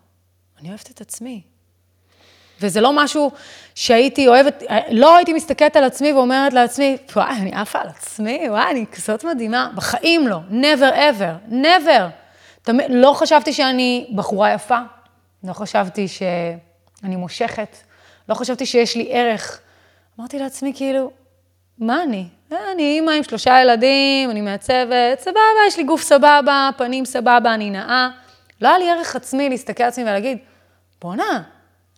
אני 0.61 0.69
אוהבת 0.69 0.91
את 0.91 1.01
עצמי. 1.01 1.43
וזה 2.63 2.81
לא 2.81 2.93
משהו 2.93 3.31
שהייתי 3.75 4.29
אוהבת, 4.29 4.63
לא 4.91 5.17
הייתי 5.17 5.33
מסתכלת 5.33 5.77
על 5.77 5.85
עצמי 5.85 6.13
ואומרת 6.13 6.53
לעצמי, 6.53 6.97
וואי, 7.17 7.37
אני 7.37 7.53
עפה 7.55 7.79
על 7.81 7.89
עצמי, 7.89 8.45
וואי, 8.49 8.71
אני 8.71 8.87
כזאת 8.87 9.25
מדהימה. 9.25 9.71
בחיים 9.75 10.29
לא, 10.29 10.39
never 10.51 10.95
ever, 10.95 11.53
never. 11.53 12.03
תמיד, 12.63 12.87
לא 12.89 13.13
חשבתי 13.13 13.53
שאני 13.53 14.07
בחורה 14.15 14.53
יפה, 14.53 14.79
לא 15.45 15.53
חשבתי 15.53 16.09
שאני 16.09 17.17
מושכת, 17.17 17.77
לא 18.29 18.35
חשבתי 18.35 18.67
שיש 18.67 18.97
לי 18.97 19.09
ערך. 19.11 19.61
אמרתי 20.19 20.39
לעצמי, 20.39 20.73
כאילו, 20.75 21.11
מה 21.79 22.03
אני? 22.03 22.27
אה, 22.53 22.73
אני 22.73 22.83
אימא 22.83 23.11
עם 23.11 23.23
שלושה 23.23 23.61
ילדים, 23.63 24.31
אני 24.31 24.41
מעצבת, 24.41 25.21
סבבה, 25.21 25.41
יש 25.69 25.77
לי 25.77 25.85
גוף 25.85 26.03
סבבה, 26.03 26.71
פנים 26.77 27.05
סבבה, 27.05 27.55
אני 27.55 27.71
נאה. 27.71 28.09
לא 28.61 28.69
היה 28.69 28.79
לי 28.79 28.91
ערך 28.91 29.17
עצמי 29.17 29.49
להסתכל 29.49 29.83
על 29.83 29.89
עצמי 29.89 30.05
ולהגיד, 30.05 30.39
בואנה, 31.01 31.43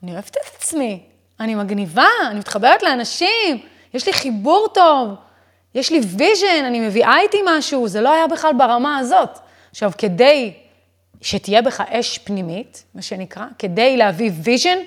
אני 0.05 0.13
אוהבת 0.13 0.31
את 0.31 0.57
עצמי, 0.57 1.03
אני 1.41 1.55
מגניבה, 1.55 2.09
אני 2.31 2.39
מתחברת 2.39 2.83
לאנשים, 2.83 3.59
יש 3.95 4.07
לי 4.07 4.13
חיבור 4.13 4.69
טוב, 4.75 5.09
יש 5.75 5.91
לי 5.91 6.01
vision, 6.01 6.65
אני 6.67 6.81
מביאה 6.81 7.21
איתי 7.21 7.39
משהו, 7.47 7.89
זה 7.89 8.01
לא 8.01 8.13
היה 8.13 8.27
בכלל 8.27 8.53
ברמה 8.59 8.99
הזאת. 8.99 9.39
עכשיו, 9.71 9.93
כדי 9.99 10.53
שתהיה 11.21 11.63
בך 11.63 11.81
אש 11.81 12.19
פנימית, 12.19 12.85
מה 12.95 13.03
שנקרא, 13.03 13.45
כדי 13.59 13.97
להביא 13.97 14.31
vision, 14.43 14.79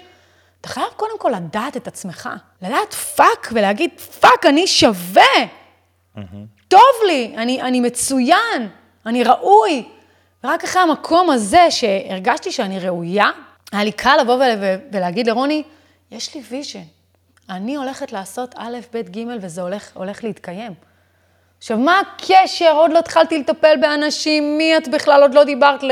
אתה 0.62 0.70
חייב 0.70 0.88
קודם 0.96 1.20
כל 1.20 1.32
לדעת 1.36 1.78
את 1.78 1.88
עצמך, 1.88 2.30
לדעת 2.62 2.94
fuck 2.94 3.50
ולהגיד, 3.52 4.00
fuck, 4.00 4.46
אני 4.46 4.68
שווה, 4.68 5.24
mm-hmm. 6.16 6.20
טוב 6.68 6.82
לי, 7.08 7.34
אני, 7.38 7.62
אני 7.62 7.80
מצוין, 7.80 8.70
אני 9.06 9.24
ראוי. 9.24 9.86
ורק 10.44 10.64
אחרי 10.64 10.82
המקום 10.82 11.30
הזה 11.30 11.72
שהרגשתי 11.72 12.52
שאני 12.52 12.80
ראויה, 12.80 13.30
היה 13.78 13.84
לי 13.84 13.92
קל 13.92 14.18
לבוא 14.22 14.44
ולהגיד 14.92 15.28
לרוני, 15.28 15.64
יש 16.12 16.36
לי 16.36 16.42
vision, 16.50 16.80
אני 17.50 17.76
הולכת 17.76 18.12
לעשות 18.12 18.56
א', 18.58 18.78
ב', 18.94 19.18
ג', 19.18 19.20
וזה 19.42 19.62
הולך, 19.62 19.90
הולך 19.94 20.24
להתקיים. 20.24 20.74
עכשיו, 21.58 21.78
מה 21.78 22.00
הקשר? 22.00 22.72
עוד 22.72 22.92
לא 22.92 23.00
התחלתי 23.00 23.38
לטפל 23.38 23.76
באנשים, 23.82 24.58
מי 24.58 24.78
את 24.78 24.88
בכלל? 24.88 25.22
עוד 25.22 25.34
לא 25.34 25.44
דיברת 25.44 25.84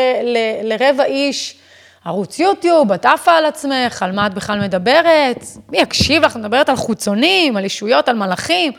לרבע 0.64 1.04
איש. 1.04 1.58
ערוץ 2.06 2.40
יוטיוב, 2.40 2.92
את 2.92 3.06
עפה 3.06 3.32
על 3.32 3.46
עצמך, 3.46 4.04
על 4.04 4.12
מה 4.12 4.28
את 4.28 4.34
בכלל 4.34 4.60
מדברת? 4.60 5.46
מי 5.70 5.78
יקשיב 5.78 6.24
לך? 6.26 6.32
את 6.32 6.38
מדברת 6.38 6.70
על 6.70 6.76
חוצונים, 6.76 7.58
על 7.58 7.66
ישויות, 7.66 8.10
על 8.10 8.16
מלאכים. 8.16 8.72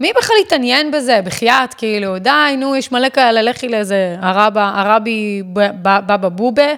מי 0.00 0.12
בכלל 0.18 0.36
יתעניין 0.46 0.90
בזה? 0.90 1.20
בחייאת, 1.24 1.74
כאילו, 1.74 2.18
די, 2.18 2.56
נו, 2.58 2.76
יש 2.76 2.92
מלא 2.92 3.08
כאלה, 3.08 3.42
לכי 3.42 3.68
לאיזה 3.68 4.16
הרבי 4.20 5.42
בבא 5.52 6.28
בובה, 6.28 6.72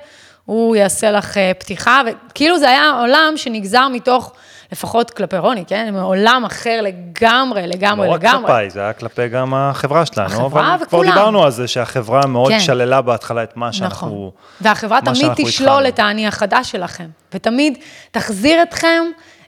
הוא 0.53 0.77
יעשה 0.77 1.11
לך 1.11 1.39
אה, 1.39 1.53
פתיחה, 1.59 2.03
וכאילו 2.07 2.59
זה 2.59 2.69
היה 2.69 2.91
עולם 3.01 3.33
שנגזר 3.37 3.89
מתוך... 3.89 4.33
לפחות 4.73 5.11
כלפי 5.11 5.39
רוני, 5.39 5.65
כן? 5.67 5.95
עולם 6.03 6.43
אחר 6.47 6.81
לגמרי, 6.83 7.67
לגמרי, 7.67 8.09
לא 8.09 8.15
לגמרי. 8.15 8.33
לא 8.33 8.41
רק 8.41 8.41
כלפיי, 8.41 8.71
זה 8.71 8.81
היה 8.81 8.93
כלפי 8.93 9.29
גם 9.29 9.55
החברה 9.55 10.07
שלנו. 10.07 10.27
החברה 10.27 10.47
וכולם. 10.51 10.71
אבל 10.75 10.87
כבר 10.87 11.03
דיברנו 11.03 11.45
על 11.45 11.51
זה 11.51 11.69
שהחברה 11.69 12.27
מאוד 12.27 12.53
כן. 12.53 12.61
שללה 12.61 13.03
בהתחלה 13.03 13.43
את 13.43 13.57
מה 13.57 13.73
שאנחנו... 13.73 14.07
נכון. 14.07 14.31
והחברה 14.61 15.01
תמיד 15.01 15.33
תשלול. 15.37 15.89
את 15.89 15.99
האני 15.99 16.27
החדש 16.27 16.71
שלכם, 16.71 17.07
ותמיד 17.35 17.79
תחזיר 18.11 18.63
אתכם 18.63 19.03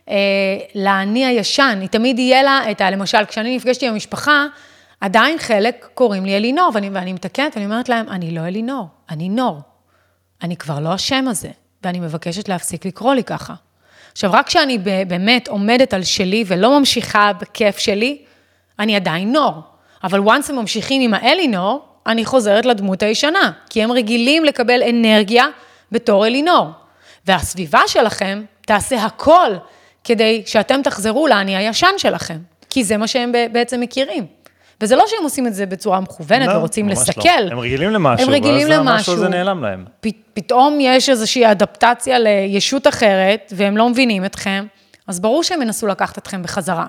אה, 0.08 0.14
לאני 0.75 1.26
הישן. 1.26 1.78
היא 1.80 1.88
תמיד 1.88 2.18
יהיה 2.18 2.42
לה 2.42 2.61
את 2.70 2.80
ה... 2.80 2.90
למשל, 2.90 3.25
כשאני 3.25 3.56
נפגשתי 3.56 3.87
עם 3.87 3.92
המשפחה, 3.92 4.46
עדיין 5.00 5.38
חלק 5.38 5.88
קוראים 5.94 6.25
לי 6.25 6.37
אלינור, 6.37 6.70
ואני, 6.75 6.90
ואני 6.92 7.12
מתקנת, 7.12 7.52
ואני 7.56 7.64
אומרת 7.64 7.88
להם, 7.88 8.08
אני 8.08 8.34
לא 8.34 8.40
אלינור, 8.40 8.87
אני 9.11 9.28
נור. 9.28 9.61
אני 10.44 10.56
כבר 10.56 10.80
לא 10.80 10.92
השם 10.92 11.28
הזה, 11.28 11.48
ואני 11.82 12.00
מבקשת 12.00 12.48
להפסיק 12.48 12.84
לקרוא 12.84 13.14
לי 13.14 13.24
ככה. 13.24 13.54
עכשיו, 14.12 14.32
רק 14.32 14.46
כשאני 14.46 14.78
באמת 14.78 15.48
עומדת 15.48 15.94
על 15.94 16.04
שלי 16.04 16.44
ולא 16.46 16.78
ממשיכה 16.78 17.32
בכיף 17.32 17.78
שלי, 17.78 18.18
אני 18.78 18.96
עדיין 18.96 19.32
נור. 19.32 19.62
אבל 20.04 20.20
once 20.20 20.48
הם 20.48 20.56
ממשיכים 20.56 21.02
עם 21.02 21.14
האלינור, 21.14 21.86
אני 22.06 22.24
חוזרת 22.24 22.66
לדמות 22.66 23.02
הישנה, 23.02 23.52
כי 23.70 23.82
הם 23.82 23.92
רגילים 23.92 24.44
לקבל 24.44 24.82
אנרגיה 24.82 25.46
בתור 25.92 26.26
אלינור. 26.26 26.66
והסביבה 27.26 27.80
שלכם 27.86 28.44
תעשה 28.66 29.04
הכל 29.04 29.50
כדי 30.04 30.42
שאתם 30.46 30.82
תחזרו 30.82 31.26
לאני 31.26 31.56
הישן 31.56 31.94
שלכם, 31.98 32.38
כי 32.70 32.84
זה 32.84 32.96
מה 32.96 33.06
שהם 33.06 33.32
בעצם 33.52 33.80
מכירים. 33.80 34.26
וזה 34.80 34.96
לא 34.96 35.04
שהם 35.06 35.24
עושים 35.24 35.46
את 35.46 35.54
זה 35.54 35.66
בצורה 35.66 36.00
מכוונת 36.00 36.48
לא, 36.48 36.52
ורוצים 36.52 36.88
לסכל. 36.88 37.28
לא. 37.40 37.52
הם 37.52 37.58
רגילים 37.58 37.90
למשהו, 37.90 38.26
הם 38.26 38.32
רגילים 38.32 38.68
ואז 38.70 38.78
למשהו. 38.78 39.12
הזה 39.12 39.28
נעלם 39.28 39.62
להם. 39.62 39.84
פ, 40.00 40.06
פתאום 40.34 40.78
יש 40.80 41.08
איזושהי 41.08 41.50
אדפטציה 41.50 42.18
לישות 42.18 42.86
אחרת, 42.86 43.52
והם 43.56 43.76
לא 43.76 43.88
מבינים 43.88 44.24
אתכם, 44.24 44.66
אז 45.06 45.20
ברור 45.20 45.42
שהם 45.42 45.62
ינסו 45.62 45.86
לקחת 45.86 46.18
אתכם 46.18 46.42
בחזרה. 46.42 46.86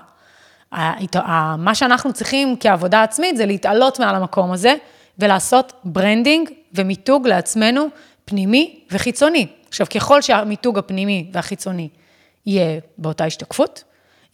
מה 1.58 1.74
שאנחנו 1.74 2.12
צריכים 2.12 2.56
כעבודה 2.60 3.02
עצמית 3.02 3.36
זה 3.36 3.46
להתעלות 3.46 4.00
מעל 4.00 4.14
המקום 4.14 4.52
הזה, 4.52 4.74
ולעשות 5.18 5.72
branding 5.84 6.50
ומיתוג 6.74 7.28
לעצמנו 7.28 7.86
פנימי 8.24 8.80
וחיצוני. 8.90 9.46
עכשיו, 9.68 9.86
ככל 9.94 10.22
שהמיתוג 10.22 10.78
הפנימי 10.78 11.30
והחיצוני 11.32 11.88
יהיה 12.46 12.80
באותה 12.98 13.24
השתקפות, 13.24 13.84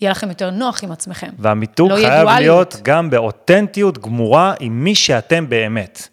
יהיה 0.03 0.11
לכם 0.11 0.29
יותר 0.29 0.51
נוח 0.51 0.85
עם 0.85 0.93
עצמכם. 0.93 1.31
והמיתוג 1.39 1.91
לא 1.91 1.97
חייב 1.97 2.29
להיות 2.29 2.77
גם 2.83 3.11
באותנטיות 3.11 3.99
גמורה 3.99 4.55
עם 4.61 4.85
מי 4.85 4.95
שאתם 4.95 5.49
באמת. 5.49 6.09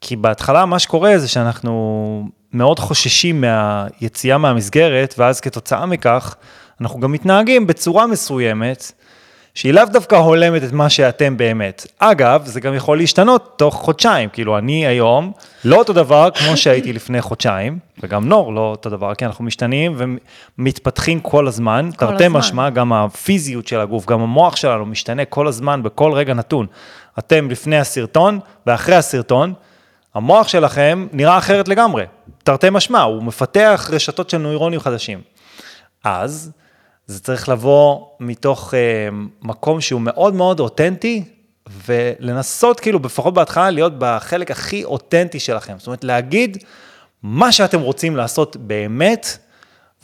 כי 0.00 0.16
בהתחלה 0.16 0.66
מה 0.66 0.78
שקורה 0.78 1.18
זה 1.18 1.28
שאנחנו 1.28 2.28
מאוד 2.52 2.78
חוששים 2.78 3.40
מהיציאה 3.40 4.38
מהמסגרת, 4.38 5.14
ואז 5.18 5.40
כתוצאה 5.40 5.86
מכך, 5.86 6.36
אנחנו 6.80 7.00
גם 7.00 7.12
מתנהגים 7.12 7.66
בצורה 7.66 8.06
מסוימת, 8.06 8.92
שהיא 9.54 9.72
לאו 9.72 9.84
דווקא 9.84 10.14
הולמת 10.14 10.64
את 10.64 10.72
מה 10.72 10.90
שאתם 10.90 11.36
באמת. 11.36 11.86
אגב, 11.98 12.42
זה 12.44 12.60
גם 12.60 12.74
יכול 12.74 12.98
להשתנות 12.98 13.54
תוך 13.56 13.74
חודשיים, 13.74 14.28
כאילו 14.28 14.58
אני 14.58 14.86
היום 14.86 15.32
לא 15.64 15.76
אותו 15.76 15.92
דבר 15.92 16.28
כמו 16.34 16.56
שהייתי 16.56 16.92
לפני 16.92 17.20
חודשיים, 17.22 17.78
וגם 18.02 18.28
נור 18.28 18.54
לא 18.54 18.60
אותו 18.60 18.90
דבר, 18.90 19.14
כי 19.14 19.24
אנחנו 19.24 19.44
משתנים 19.44 19.96
ומתפתחים 20.58 21.20
כל 21.20 21.48
הזמן, 21.48 21.90
תרתי 21.96 22.24
משמע, 22.30 22.70
גם 22.70 22.92
הפיזיות 22.92 23.66
של 23.66 23.80
הגוף, 23.80 24.06
גם 24.06 24.20
המוח 24.20 24.56
שלנו 24.56 24.86
משתנה 24.86 25.24
כל 25.24 25.46
הזמן, 25.46 25.82
בכל 25.82 26.12
רגע 26.12 26.34
נתון. 26.34 26.66
אתם 27.18 27.50
לפני 27.50 27.78
הסרטון 27.78 28.38
ואחרי 28.66 28.94
הסרטון, 28.94 29.54
המוח 30.14 30.48
שלכם 30.48 31.06
נראה 31.12 31.38
אחרת 31.38 31.68
לגמרי, 31.68 32.04
תרתי 32.44 32.70
משמע, 32.70 33.02
הוא 33.02 33.22
מפתח 33.22 33.90
רשתות 33.92 34.30
של 34.30 34.38
נוירונים 34.38 34.80
חדשים. 34.80 35.20
אז, 36.04 36.52
זה 37.10 37.20
צריך 37.20 37.48
לבוא 37.48 38.06
מתוך 38.20 38.74
אה, 38.74 39.08
מקום 39.42 39.80
שהוא 39.80 40.00
מאוד 40.00 40.34
מאוד 40.34 40.60
אותנטי, 40.60 41.24
ולנסות 41.86 42.80
כאילו, 42.80 43.00
לפחות 43.04 43.34
בהתחלה, 43.34 43.70
להיות 43.70 43.92
בחלק 43.98 44.50
הכי 44.50 44.84
אותנטי 44.84 45.40
שלכם. 45.40 45.74
זאת 45.78 45.86
אומרת, 45.86 46.04
להגיד 46.04 46.58
מה 47.22 47.52
שאתם 47.52 47.80
רוצים 47.80 48.16
לעשות 48.16 48.56
באמת, 48.56 49.38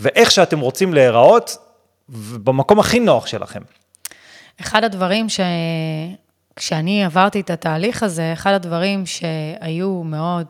ואיך 0.00 0.30
שאתם 0.30 0.60
רוצים 0.60 0.94
להיראות, 0.94 1.56
במקום 2.44 2.80
הכי 2.80 3.00
נוח 3.00 3.26
שלכם. 3.26 3.60
אחד 4.60 4.84
הדברים 4.84 5.28
ש... 5.28 5.40
כשאני 6.56 7.04
עברתי 7.04 7.40
את 7.40 7.50
התהליך 7.50 8.02
הזה, 8.02 8.32
אחד 8.32 8.52
הדברים 8.52 9.06
שהיו 9.06 10.02
מאוד 10.04 10.46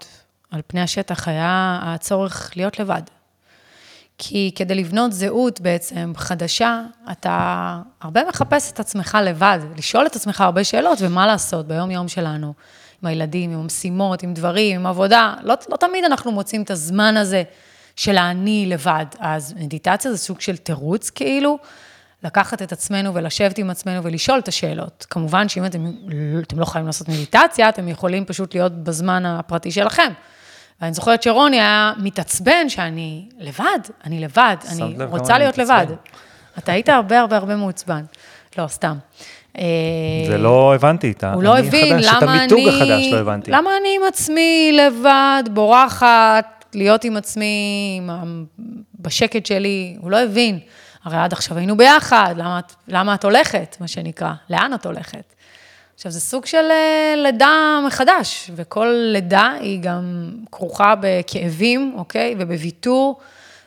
על 0.51 0.61
פני 0.67 0.81
השטח 0.81 1.29
היה 1.29 1.81
הצורך 1.83 2.53
להיות 2.57 2.79
לבד. 2.79 3.03
כי 4.19 4.51
כדי 4.55 4.75
לבנות 4.75 5.13
זהות 5.13 5.61
בעצם 5.61 6.13
חדשה, 6.17 6.83
אתה 7.13 7.79
הרבה 8.01 8.21
מחפש 8.29 8.73
את 8.73 8.81
עצמך 8.81 9.19
לבד, 9.23 9.59
לשאול 9.77 10.07
את 10.07 10.17
עצמך 10.17 10.41
הרבה 10.41 10.65
שאלות, 10.65 10.99
ומה 11.01 11.27
לעשות 11.27 11.67
ביום-יום 11.67 12.09
שלנו, 12.09 12.55
עם 13.03 13.09
הילדים, 13.09 13.51
עם 13.51 13.59
המשימות, 13.59 14.23
עם 14.23 14.35
דברים, 14.35 14.81
עם 14.81 14.87
עבודה. 14.87 15.35
לא, 15.43 15.55
לא 15.69 15.77
תמיד 15.77 16.05
אנחנו 16.05 16.33
מוצאים 16.33 16.63
את 16.63 16.71
הזמן 16.71 17.17
הזה 17.17 17.43
של 17.97 18.19
האני 18.19 18.67
לבד. 18.67 19.07
אז 19.19 19.55
מדיטציה 19.57 20.11
זה 20.11 20.19
סוג 20.19 20.41
של 20.41 20.57
תירוץ 20.57 21.11
כאילו, 21.11 21.59
לקחת 22.25 22.63
את 22.63 22.73
עצמנו 22.73 23.15
ולשבת 23.15 23.59
עם 23.59 23.71
עצמנו 23.71 24.05
ולשאול 24.05 24.39
את 24.39 24.49
השאלות. 24.49 25.07
כמובן 25.11 25.49
שאם 25.49 25.67
אתם, 25.67 25.93
אתם 26.43 26.59
לא 26.61 26.65
חייבים 26.65 26.87
לעשות 26.87 27.09
מדיטציה, 27.09 27.69
אתם 27.69 27.89
יכולים 27.89 28.25
פשוט 28.25 28.55
להיות 28.55 28.85
בזמן 28.85 29.27
הפרטי 29.27 29.71
שלכם. 29.71 30.13
ואני 30.81 30.95
זוכרת 30.95 31.23
שרוני 31.23 31.61
היה 31.61 31.93
מתעצבן 31.99 32.69
שאני 32.69 33.29
לבד, 33.39 33.79
אני 34.05 34.21
לבד, 34.21 34.57
אני 34.73 35.05
רוצה 35.05 35.39
להיות 35.39 35.59
לבד. 35.59 35.87
אתה 36.59 36.73
היית 36.73 36.89
הרבה 36.89 37.21
הרבה 37.21 37.37
הרבה 37.37 37.57
מעוצבן. 37.57 38.05
לא, 38.59 38.67
סתם. 38.69 38.97
זה 40.29 40.39
לא 40.39 40.75
הבנתי, 40.75 41.11
את 41.11 41.25
הוא 41.25 41.43
לא 41.43 41.59
הבין 41.59 42.03
חדש, 42.03 42.07
למה 42.07 42.19
את 42.19 42.23
המיתוג 42.23 42.59
אני, 42.59 42.69
החדש 42.69 43.13
לא 43.13 43.19
הבנתי. 43.19 43.51
למה 43.51 43.71
אני 43.81 43.89
עם 43.97 44.03
עצמי 44.09 44.73
לבד, 44.73 45.43
בורחת, 45.51 46.65
להיות 46.75 47.05
עם 47.05 47.17
עצמי, 47.17 48.01
עם 48.03 48.45
בשקט 49.01 49.47
שלי, 49.47 49.97
הוא 50.01 50.11
לא 50.11 50.21
הבין. 50.21 50.59
הרי 51.05 51.17
עד 51.17 51.33
עכשיו 51.33 51.59
היינו 51.59 51.77
ביחד, 51.77 52.35
למה, 52.37 52.61
למה 52.89 53.15
את 53.15 53.25
הולכת, 53.25 53.77
מה 53.81 53.89
שנקרא? 53.89 54.33
לאן 54.51 54.75
את 54.75 54.87
הולכת? 54.87 55.35
עכשיו, 55.97 56.13
זה 56.13 56.21
סוג 56.21 56.47
של 56.47 56.71
אה, 56.71 57.15
לידה 57.17 57.81
מחדש, 57.87 58.51
וכל 58.57 58.87
לידה 59.13 59.53
היא 59.61 59.81
גם 59.81 60.31
כרוכה 60.53 60.95
בכאבים, 61.01 61.95
אוקיי? 61.97 62.35
ובוויתור 62.39 63.21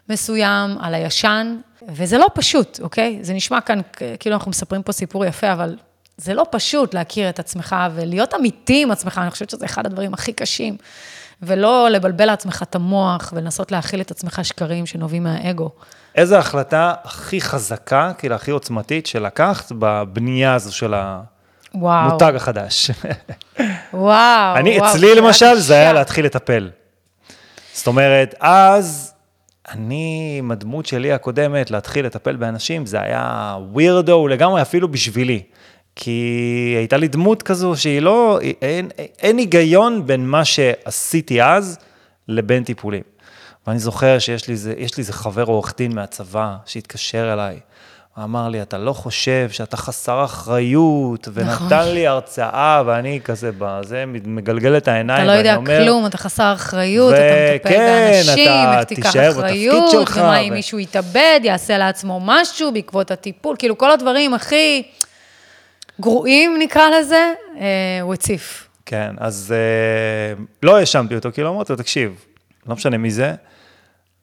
מסוים 0.09 0.77
על 0.79 0.93
הישן, 0.93 1.57
וזה 1.87 2.17
לא 2.17 2.27
פשוט, 2.33 2.79
אוקיי? 2.81 3.19
זה 3.21 3.33
נשמע 3.33 3.61
כאן 3.61 3.79
כאילו 4.19 4.35
אנחנו 4.35 4.49
מספרים 4.49 4.83
פה 4.83 4.91
סיפור 4.91 5.25
יפה, 5.25 5.53
אבל 5.53 5.75
זה 6.17 6.33
לא 6.33 6.45
פשוט 6.51 6.93
להכיר 6.93 7.29
את 7.29 7.39
עצמך 7.39 7.75
ולהיות 7.95 8.33
אמיתי 8.33 8.83
עם 8.83 8.91
עצמך, 8.91 9.19
אני 9.23 9.31
חושבת 9.31 9.49
שזה 9.49 9.65
אחד 9.65 9.85
הדברים 9.85 10.13
הכי 10.13 10.33
קשים. 10.33 10.77
ולא 11.41 11.89
לבלבל 11.89 12.25
לעצמך 12.25 12.63
את 12.69 12.75
המוח 12.75 13.33
ולנסות 13.35 13.71
להכיל 13.71 14.01
את 14.01 14.11
עצמך 14.11 14.39
שקרים 14.43 14.85
שנובעים 14.85 15.23
מהאגו. 15.23 15.69
איזה 16.15 16.39
החלטה 16.39 16.93
הכי 17.03 17.41
חזקה, 17.41 18.11
כאילו 18.17 18.35
הכי 18.35 18.51
עוצמתית 18.51 19.05
שלקחת 19.05 19.71
בבנייה 19.79 20.53
הזו 20.53 20.75
של 20.75 20.93
וואו. 21.73 22.09
המותג 22.09 22.33
החדש? 22.35 22.91
וואו, 23.93 24.55
אני, 24.55 24.79
וואו, 24.79 24.91
אצלי 24.91 25.15
למשל, 25.15 25.55
זה 25.55 25.73
היה. 25.73 25.93
להתחיל 25.93 26.25
לטפל. 26.25 26.69
זאת 27.73 27.87
אומרת, 27.87 28.35
אז 28.39 29.13
אני, 29.71 30.35
עם 30.39 30.51
הדמות 30.51 30.85
שלי 30.85 31.11
הקודמת, 31.11 31.71
להתחיל 31.71 32.05
לטפל 32.05 32.35
באנשים, 32.35 32.85
זה 32.85 33.01
היה 33.01 33.55
ווירדו 33.71 34.27
לגמרי, 34.27 34.61
אפילו 34.61 34.91
בשבילי. 34.91 35.43
כי 35.95 36.73
הייתה 36.77 36.97
לי 36.97 37.07
דמות 37.07 37.43
כזו 37.43 37.75
שהיא 37.75 37.99
לא, 37.99 38.39
אין, 38.61 38.89
אין 39.19 39.37
היגיון 39.37 40.07
בין 40.07 40.27
מה 40.27 40.45
שעשיתי 40.45 41.43
אז 41.43 41.77
לבין 42.27 42.63
טיפולים. 42.63 43.03
ואני 43.67 43.79
זוכר 43.79 44.19
שיש 44.19 44.47
לי 44.47 44.55
איזה 44.97 45.13
חבר 45.13 45.43
עורך 45.43 45.73
דין 45.77 45.95
מהצבא 45.95 46.55
שהתקשר 46.65 47.33
אליי. 47.33 47.59
אמר 48.23 48.49
לי, 48.49 48.61
אתה 48.61 48.77
לא 48.77 48.93
חושב 48.93 49.49
שאתה 49.51 49.77
חסר 49.77 50.25
אחריות, 50.25 51.27
ונתן 51.33 51.51
נכון. 51.51 51.93
לי 51.93 52.07
הרצאה, 52.07 52.83
ואני 52.85 53.19
כזה 53.23 53.51
בזה, 53.57 54.03
מגלגל 54.07 54.77
את 54.77 54.87
העיניים, 54.87 55.19
אתה 55.19 55.27
לא 55.27 55.31
ואני 55.31 55.39
יודע 55.39 55.55
אומר, 55.55 55.83
כלום, 55.83 56.05
אתה 56.05 56.17
חסר 56.17 56.53
אחריות, 56.53 57.13
אתה 57.13 57.21
מטפל 57.55 57.69
וכן, 57.69 58.21
באנשים, 58.25 58.47
אתה 58.47 58.79
איך 58.79 58.83
תיקח 58.83 59.09
אחריות, 59.09 59.91
שלך, 59.91 60.19
ומה 60.21 60.39
אם 60.39 60.51
ו- 60.51 60.55
מישהו 60.55 60.79
יתאבד, 60.79 61.39
יעשה 61.43 61.77
לעצמו 61.77 62.19
משהו 62.25 62.71
בעקבות 62.71 63.11
הטיפול, 63.11 63.55
כאילו 63.59 63.77
כל 63.77 63.91
הדברים 63.91 64.33
הכי 64.33 64.83
גרועים, 66.01 66.59
נקרא 66.59 66.89
לזה, 66.89 67.33
אה, 67.59 67.65
הוא 68.01 68.13
הציף. 68.13 68.67
כן, 68.85 69.11
אז 69.17 69.53
אה, 69.57 70.43
לא 70.63 70.77
האשמתי 70.77 71.15
אותו, 71.15 71.29
כאילו 71.33 71.49
אמרתי 71.49 71.73
לו, 71.73 71.77
תקשיב, 71.77 72.25
לא 72.67 72.75
משנה 72.75 72.97
מי 72.97 73.11
זה, 73.11 73.33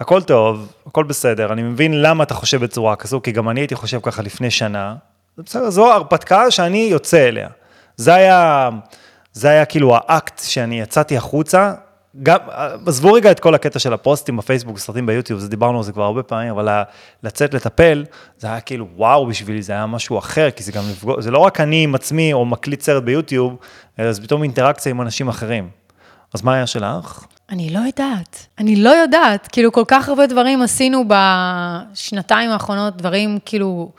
הכל 0.01 0.23
טוב, 0.23 0.73
הכל 0.87 1.05
בסדר, 1.05 1.53
אני 1.53 1.63
מבין 1.63 2.03
למה 2.03 2.25
אתה 2.25 2.35
חושב 2.35 2.61
בצורה 2.65 2.97
כזו, 2.97 3.21
כי 3.23 3.33
גם 3.33 3.49
אני 3.49 3.61
הייתי 3.61 3.75
חושב 3.75 4.01
ככה 4.03 4.23
לפני 4.23 4.51
שנה, 4.51 4.95
זה 5.37 5.43
בסדר, 5.43 5.71
זו 5.71 5.91
ההרפתקה 5.93 6.51
שאני 6.51 6.79
יוצא 6.79 7.29
אליה. 7.29 7.49
זה 7.97 8.15
היה, 8.15 8.71
זה 9.33 9.49
היה 9.49 9.65
כאילו 9.65 9.97
האקט 9.97 10.41
שאני 10.45 10.81
יצאתי 10.81 11.17
החוצה, 11.17 11.73
גם, 12.23 12.39
עזבו 12.87 13.13
רגע 13.13 13.31
את 13.31 13.41
כל 13.41 13.55
הקטע 13.55 13.79
של 13.79 13.93
הפוסטים 13.93 14.37
בפייסבוק, 14.37 14.79
סרטים 14.79 15.07
ביוטיוב, 15.07 15.41
זה 15.41 15.49
דיברנו 15.49 15.79
על 15.79 15.85
זה 15.85 15.93
כבר 15.93 16.05
הרבה 16.05 16.23
פעמים, 16.23 16.51
אבל 16.51 16.83
לצאת 17.23 17.55
לטפל, 17.55 18.05
זה 18.39 18.47
היה 18.47 18.61
כאילו 18.61 18.87
וואו 18.97 19.27
בשבילי, 19.27 19.63
זה 19.63 19.73
היה 19.73 19.87
משהו 19.87 20.19
אחר, 20.19 20.51
כי 20.51 20.63
זה 20.63 20.73
גם 20.73 20.83
לפגוע, 20.91 21.21
זה 21.21 21.31
לא 21.31 21.39
רק 21.39 21.61
אני 21.61 21.85
עם 21.85 21.95
עצמי 21.95 22.33
או 22.33 22.45
מקליט 22.45 22.81
סרט 22.81 23.03
ביוטיוב, 23.03 23.57
אלא 23.99 24.13
זה 24.13 24.23
פתאום 24.23 24.43
אינטראקציה 24.43 24.91
עם 24.91 25.03
אנשים 25.03 25.29
אחרים. 25.29 25.69
אז 26.35 26.43
מה 26.43 26.55
היה 26.55 26.67
שלך? 26.67 27.25
אני 27.51 27.71
לא 27.71 27.79
יודעת, 27.79 28.47
אני 28.59 28.77
לא 28.77 28.91
יודעת, 28.91 29.47
כאילו 29.47 29.73
כל 29.73 29.85
כך 29.89 30.09
הרבה 30.09 30.27
דברים 30.27 30.63
עשינו 30.63 31.05
בשנתיים 31.09 32.51
האחרונות, 32.51 32.97
דברים 32.97 33.39
כאילו, 33.45 33.91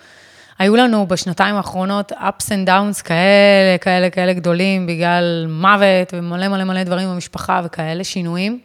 היו 0.59 0.75
לנו 0.75 1.07
בשנתיים 1.07 1.55
האחרונות 1.55 2.11
ups 2.11 2.45
and 2.45 2.67
downs 2.67 3.03
כאלה, 3.03 3.77
כאלה, 3.81 4.09
כאלה 4.09 4.33
גדולים, 4.33 4.87
בגלל 4.87 5.45
מוות 5.49 6.13
ומלא 6.13 6.47
מלא 6.47 6.63
מלא 6.63 6.83
דברים 6.83 7.09
במשפחה 7.09 7.61
וכאלה, 7.65 8.03
שינויים. 8.03 8.59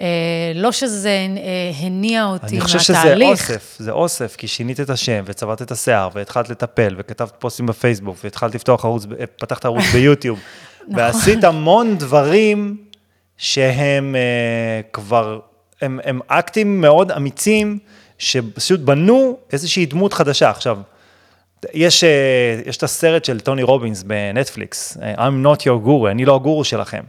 אה, 0.00 0.06
לא 0.54 0.72
שזה 0.72 1.26
אה, 1.36 1.72
הניע 1.80 2.24
אותי 2.24 2.46
אני 2.46 2.58
מהתהליך. 2.58 2.64
חושב 2.64 2.78
שזה 2.78 3.14
אוסף, 3.24 3.76
זה 3.78 3.90
אוסף, 3.90 4.36
כי 4.36 4.48
שינית 4.48 4.80
את 4.80 4.90
השם, 4.90 5.22
וצבעת 5.26 5.62
את 5.62 5.70
השיער, 5.70 6.08
והתחלת 6.14 6.48
לטפל, 6.50 6.94
וכתבת 6.98 7.32
פוסטים 7.38 7.66
בפייסבוק, 7.66 8.16
והתחלת 8.24 8.54
לפתוח 8.54 8.84
ערוץ, 8.84 9.06
פתחת 9.36 9.64
ערוץ 9.64 9.84
ביוטיוב, 9.92 10.38
נכון. 10.88 10.94
ועשית 10.98 11.44
המון 11.44 11.98
דברים 11.98 12.76
שהם 13.42 14.16
אה, 14.16 14.80
כבר, 14.92 15.40
הם, 15.80 16.00
הם 16.04 16.20
אקטים 16.26 16.80
מאוד 16.80 17.12
אמיצים, 17.12 17.78
שפשוט 18.18 18.80
בנו 18.80 19.38
איזושהי 19.52 19.86
דמות 19.86 20.12
חדשה. 20.12 20.50
עכשיו, 20.50 20.78
יש, 21.74 22.04
אה, 22.04 22.60
יש 22.66 22.76
את 22.76 22.82
הסרט 22.82 23.24
של 23.24 23.40
טוני 23.40 23.62
רובינס 23.62 24.02
בנטפליקס, 24.02 24.98
אה, 25.02 25.28
I'm 25.28 25.46
not 25.46 25.60
your 25.60 25.86
guru, 25.86 26.10
אני 26.10 26.24
לא 26.24 26.34
הגורו 26.34 26.64
שלכם. 26.64 27.02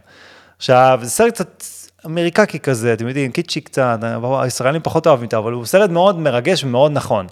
עכשיו, 0.56 0.98
זה 1.02 1.10
סרט 1.10 1.34
קצת 1.34 1.64
אמריקקי 2.06 2.58
כזה, 2.58 2.92
אתם 2.92 3.08
יודעים, 3.08 3.32
קיצ'י 3.32 3.60
קצת, 3.60 3.98
הישראלים 4.42 4.80
פחות 4.82 5.06
אוהבים 5.06 5.26
אותו, 5.26 5.38
אבל 5.38 5.52
הוא 5.52 5.64
סרט 5.64 5.90
מאוד 5.90 6.18
מרגש 6.18 6.64
ומאוד 6.64 6.92
נכון. 6.92 7.26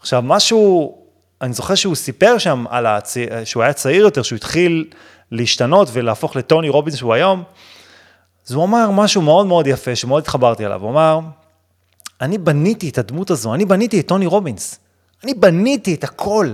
עכשיו, 0.00 0.22
משהו, 0.22 0.98
אני 1.42 1.52
זוכר 1.52 1.74
שהוא 1.74 1.94
סיפר 1.94 2.38
שם 2.38 2.64
על 2.70 2.86
הצ... 2.86 3.16
שהוא 3.44 3.62
היה 3.62 3.72
צעיר 3.72 4.02
יותר, 4.02 4.22
שהוא 4.22 4.36
התחיל 4.36 4.84
להשתנות 5.30 5.88
ולהפוך 5.92 6.36
לטוני 6.36 6.68
רובינס 6.68 6.96
שהוא 6.96 7.14
היום, 7.14 7.44
אז 8.48 8.54
הוא 8.54 8.64
אמר 8.64 8.90
משהו 8.90 9.22
מאוד 9.22 9.46
מאוד 9.46 9.66
יפה, 9.66 9.96
שמאוד 9.96 10.22
התחברתי 10.22 10.66
אליו, 10.66 10.80
הוא 10.82 10.90
אמר, 10.90 11.20
אני 12.20 12.38
בניתי 12.38 12.88
את 12.88 12.98
הדמות 12.98 13.30
הזו, 13.30 13.54
אני 13.54 13.64
בניתי 13.64 14.00
את 14.00 14.06
טוני 14.08 14.26
רובינס. 14.26 14.78
אני 15.24 15.34
בניתי 15.34 15.94
את 15.94 16.04
הכל. 16.04 16.52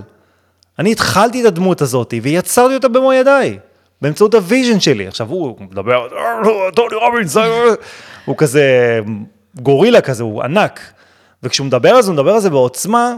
אני 0.79 0.91
התחלתי 0.91 1.41
את 1.41 1.45
הדמות 1.45 1.81
הזאת 1.81 2.13
ויצרתי 2.21 2.75
אותה 2.75 2.87
במו 2.87 3.13
ידיי, 3.13 3.59
באמצעות 4.01 4.33
ה 4.33 4.40
vision 4.40 4.79
שלי. 4.79 5.07
עכשיו 5.07 5.27
הוא 5.29 5.57
מדבר, 5.59 6.07
"אה, 6.17 6.71
טוני 6.75 6.95
רובינס, 6.95 7.37
אה", 7.37 7.73
הוא 8.25 8.35
כזה 8.37 8.99
גורילה 9.55 10.01
כזה, 10.01 10.23
הוא 10.23 10.43
ענק. 10.43 10.79
וכשהוא 11.43 11.67
מדבר 11.67 11.89
על 11.89 12.01
זה, 12.01 12.11
הוא 12.11 12.13
מדבר 12.13 12.31
על 12.33 12.39
זה 12.39 12.49
בעוצמה 12.49 13.13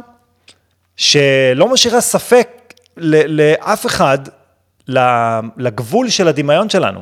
שלא 0.97 1.67
משאירה 1.73 2.01
ספק 2.01 2.73
לאף 2.97 3.85
אחד 3.85 4.19
לגבול 5.57 6.09
של 6.09 6.27
הדמיון 6.27 6.69
שלנו. 6.69 7.01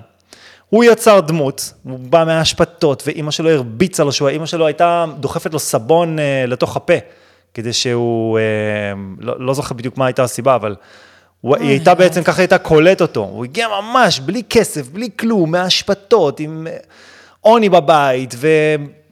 הוא 0.69 0.83
יצר 0.83 1.19
דמות, 1.19 1.73
הוא 1.83 1.99
בא 1.99 2.23
מהאשפתות, 2.27 3.03
ואימא 3.07 3.31
שלו 3.31 3.49
הרביצה 3.49 4.03
לו, 4.03 4.11
שהוא- 4.11 4.29
אימא 4.29 4.45
שלו 4.45 4.65
הייתה 4.67 5.05
דוחפת 5.19 5.53
לו 5.53 5.59
סבון 5.59 6.19
אה, 6.19 6.45
לתוך 6.47 6.75
הפה, 6.75 6.93
כדי 7.53 7.73
שהוא, 7.73 8.39
אה, 8.39 8.43
לא, 9.19 9.35
לא 9.39 9.53
זוכר 9.53 9.75
בדיוק 9.75 9.97
מה 9.97 10.05
הייתה 10.05 10.23
הסיבה, 10.23 10.55
אבל 10.55 10.75
הוא, 11.41 11.55
היא 11.57 11.69
הייתה 11.69 11.95
בעצם, 11.95 12.23
ככה 12.23 12.41
הייתה 12.41 12.57
קולט 12.57 13.01
אותו. 13.01 13.19
הוא 13.23 13.45
הגיע 13.45 13.67
ממש 13.81 14.19
בלי 14.19 14.43
כסף, 14.49 14.87
בלי 14.89 15.09
כלום, 15.19 15.51
מהאשפתות, 15.51 16.39
עם 16.39 16.67
אה, 16.71 16.77
עוני 17.41 17.69
בבית, 17.69 18.33
ו, 18.37 18.47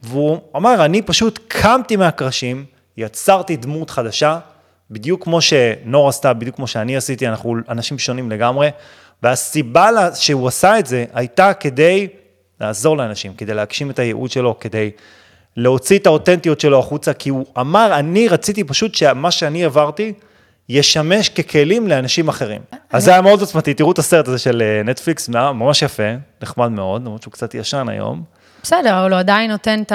והוא 0.02 0.38
אמר, 0.56 0.84
אני 0.84 1.02
פשוט 1.02 1.38
קמתי 1.48 1.96
מהקרשים, 1.96 2.64
יצרתי 2.96 3.56
דמות 3.56 3.90
חדשה, 3.90 4.38
בדיוק 4.90 5.24
כמו 5.24 5.40
שנור 5.40 6.08
עשתה, 6.08 6.32
בדיוק 6.32 6.56
כמו 6.56 6.66
שאני 6.66 6.96
עשיתי, 6.96 7.28
אנחנו 7.28 7.54
אנשים 7.68 7.98
שונים 7.98 8.30
לגמרי, 8.30 8.68
והסיבה 9.22 9.88
שהוא 10.14 10.48
עשה 10.48 10.78
את 10.78 10.86
זה 10.86 11.04
הייתה 11.14 11.54
כדי 11.54 12.08
לעזור 12.60 12.96
לאנשים, 12.96 13.34
כדי 13.34 13.54
להגשים 13.54 13.90
את 13.90 13.98
הייעוד 13.98 14.30
שלו, 14.30 14.58
כדי 14.60 14.90
להוציא 15.56 15.98
את 15.98 16.06
האותנטיות 16.06 16.60
שלו 16.60 16.78
החוצה, 16.78 17.12
כי 17.12 17.30
הוא 17.30 17.46
אמר, 17.60 17.98
אני 17.98 18.28
רציתי 18.28 18.64
פשוט 18.64 18.94
שמה 18.94 19.30
שאני 19.30 19.64
עברתי, 19.64 20.12
ישמש 20.68 21.28
ככלים 21.28 21.88
לאנשים 21.88 22.28
אחרים. 22.28 22.60
אז 22.92 23.04
זה 23.04 23.10
היה 23.10 23.22
מאוד 23.22 23.40
עוצמתי, 23.40 23.74
תראו 23.74 23.92
את 23.92 23.98
הסרט 23.98 24.28
הזה 24.28 24.38
של 24.38 24.62
אה, 24.62 24.82
נטפליקס, 24.84 25.28
ממש 25.28 25.82
יפה, 25.82 26.12
נחמד 26.42 26.68
מאוד, 26.68 27.02
למרות 27.04 27.22
שהוא 27.22 27.32
קצת 27.32 27.54
ישן 27.54 27.88
היום. 27.88 28.22
בסדר, 28.62 29.00
אבל 29.00 29.12
הוא 29.12 29.18
עדיין 29.18 29.50
נותן 29.50 29.82
את 29.82 29.92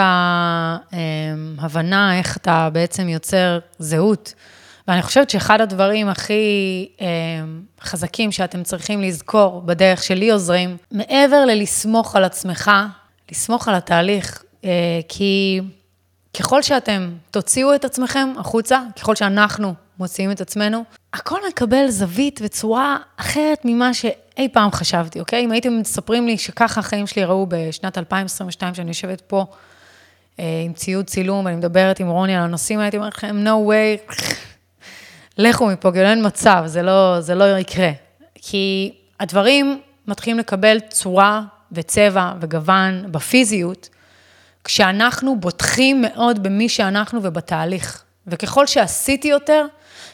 ההבנה 1.60 2.17
איך 2.17 2.38
אתה 2.38 2.69
בעצם 2.73 3.10
יוצר 3.10 3.60
זהות. 3.79 4.34
ואני 4.91 5.01
חושבת 5.01 5.30
שאחד 5.30 5.62
הדברים 5.62 6.10
הכי 6.10 6.89
אה, 7.01 7.08
חזקים 7.82 8.32
שאתם 8.32 8.63
צריכים 8.63 9.01
לזכור 9.01 9.62
בדרך 9.62 10.04
שלי 10.04 10.32
עוזרים, 10.32 10.77
מעבר 10.91 11.45
ללסמוך 11.45 12.15
על 12.15 12.23
עצמך, 12.23 12.71
לסמוך 13.32 13.67
על 13.67 13.75
התהליך, 13.75 14.43
אה, 14.63 14.69
כי 15.10 15.62
ככל 16.39 16.62
שאתם 16.62 17.13
תוציאו 17.30 17.75
את 17.75 17.86
עצמכם 17.86 18.34
החוצה, 18.38 18.82
ככל 18.99 19.15
שאנחנו 19.15 19.73
מוציאים 19.99 20.32
את 20.32 20.41
עצמנו, 20.41 20.84
הכל 21.13 21.39
מקבל 21.49 21.88
זווית 21.88 22.39
וצורה 22.43 22.97
אחרת 23.17 23.62
ממה 23.65 23.93
שאי 23.93 24.49
פעם 24.54 24.71
חשבתי, 24.71 25.19
אוקיי? 25.19 25.45
אם 25.45 25.51
הייתם 25.51 25.80
מספרים 25.80 26.27
לי 26.27 26.38
שככה 26.38 26.80
החיים 26.80 27.08
שלי 27.08 27.25
ראו 27.25 27.45
בשנת 27.49 27.97
2022, 27.97 28.75
שאני 28.75 28.88
יושבת 28.88 29.21
פה 29.21 29.45
אה, 30.39 30.62
עם 30.65 30.73
ציוד 30.73 31.06
צילום 31.06 31.45
ואני 31.45 31.56
מדברת 31.56 31.99
עם 31.99 32.08
רוני 32.08 32.36
על 32.36 32.43
הנושאים 32.43 32.80
הייתי 32.80 32.97
אומרת 32.97 33.17
לכם, 33.17 33.43
no 33.45 33.69
way, 33.69 34.13
לכו 35.41 35.67
מפה, 35.67 35.91
כאילו 35.91 36.08
אין 36.08 36.25
מצב, 36.25 36.63
זה 36.65 36.82
לא, 36.82 37.21
זה 37.21 37.36
לא 37.36 37.58
יקרה. 37.58 37.91
כי 38.36 38.93
הדברים 39.19 39.82
מתחילים 40.08 40.39
לקבל 40.39 40.80
צורה 40.80 41.41
וצבע 41.71 42.34
וגוון 42.41 43.12
בפיזיות, 43.12 43.89
כשאנחנו 44.63 45.39
בוטחים 45.39 46.01
מאוד 46.01 46.43
במי 46.43 46.69
שאנחנו 46.69 47.19
ובתהליך. 47.23 48.04
וככל 48.27 48.67
שעשיתי 48.67 49.27
יותר, 49.27 49.65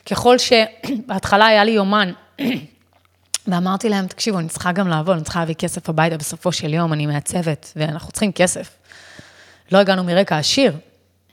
ככל 0.06 0.36
שבהתחלה 0.38 1.46
היה 1.46 1.64
לי 1.64 1.72
יומן, 1.72 2.12
ואמרתי 3.48 3.90
להם, 3.90 4.08
תקשיבו, 4.08 4.40
אני 4.40 4.48
צריכה 4.48 4.72
גם 4.72 4.88
לעבוד, 4.88 5.16
אני 5.16 5.24
צריכה 5.24 5.40
להביא 5.40 5.56
כסף 5.56 5.90
הביתה 5.90 6.18
בסופו 6.18 6.52
של 6.52 6.74
יום, 6.74 6.94
אני 6.94 7.06
מעצבת, 7.06 7.74
ואנחנו 7.76 8.12
צריכים 8.12 8.32
כסף. 8.32 8.70
לא 9.72 9.78
הגענו 9.78 10.04
מרקע 10.04 10.38
עשיר. 10.38 10.74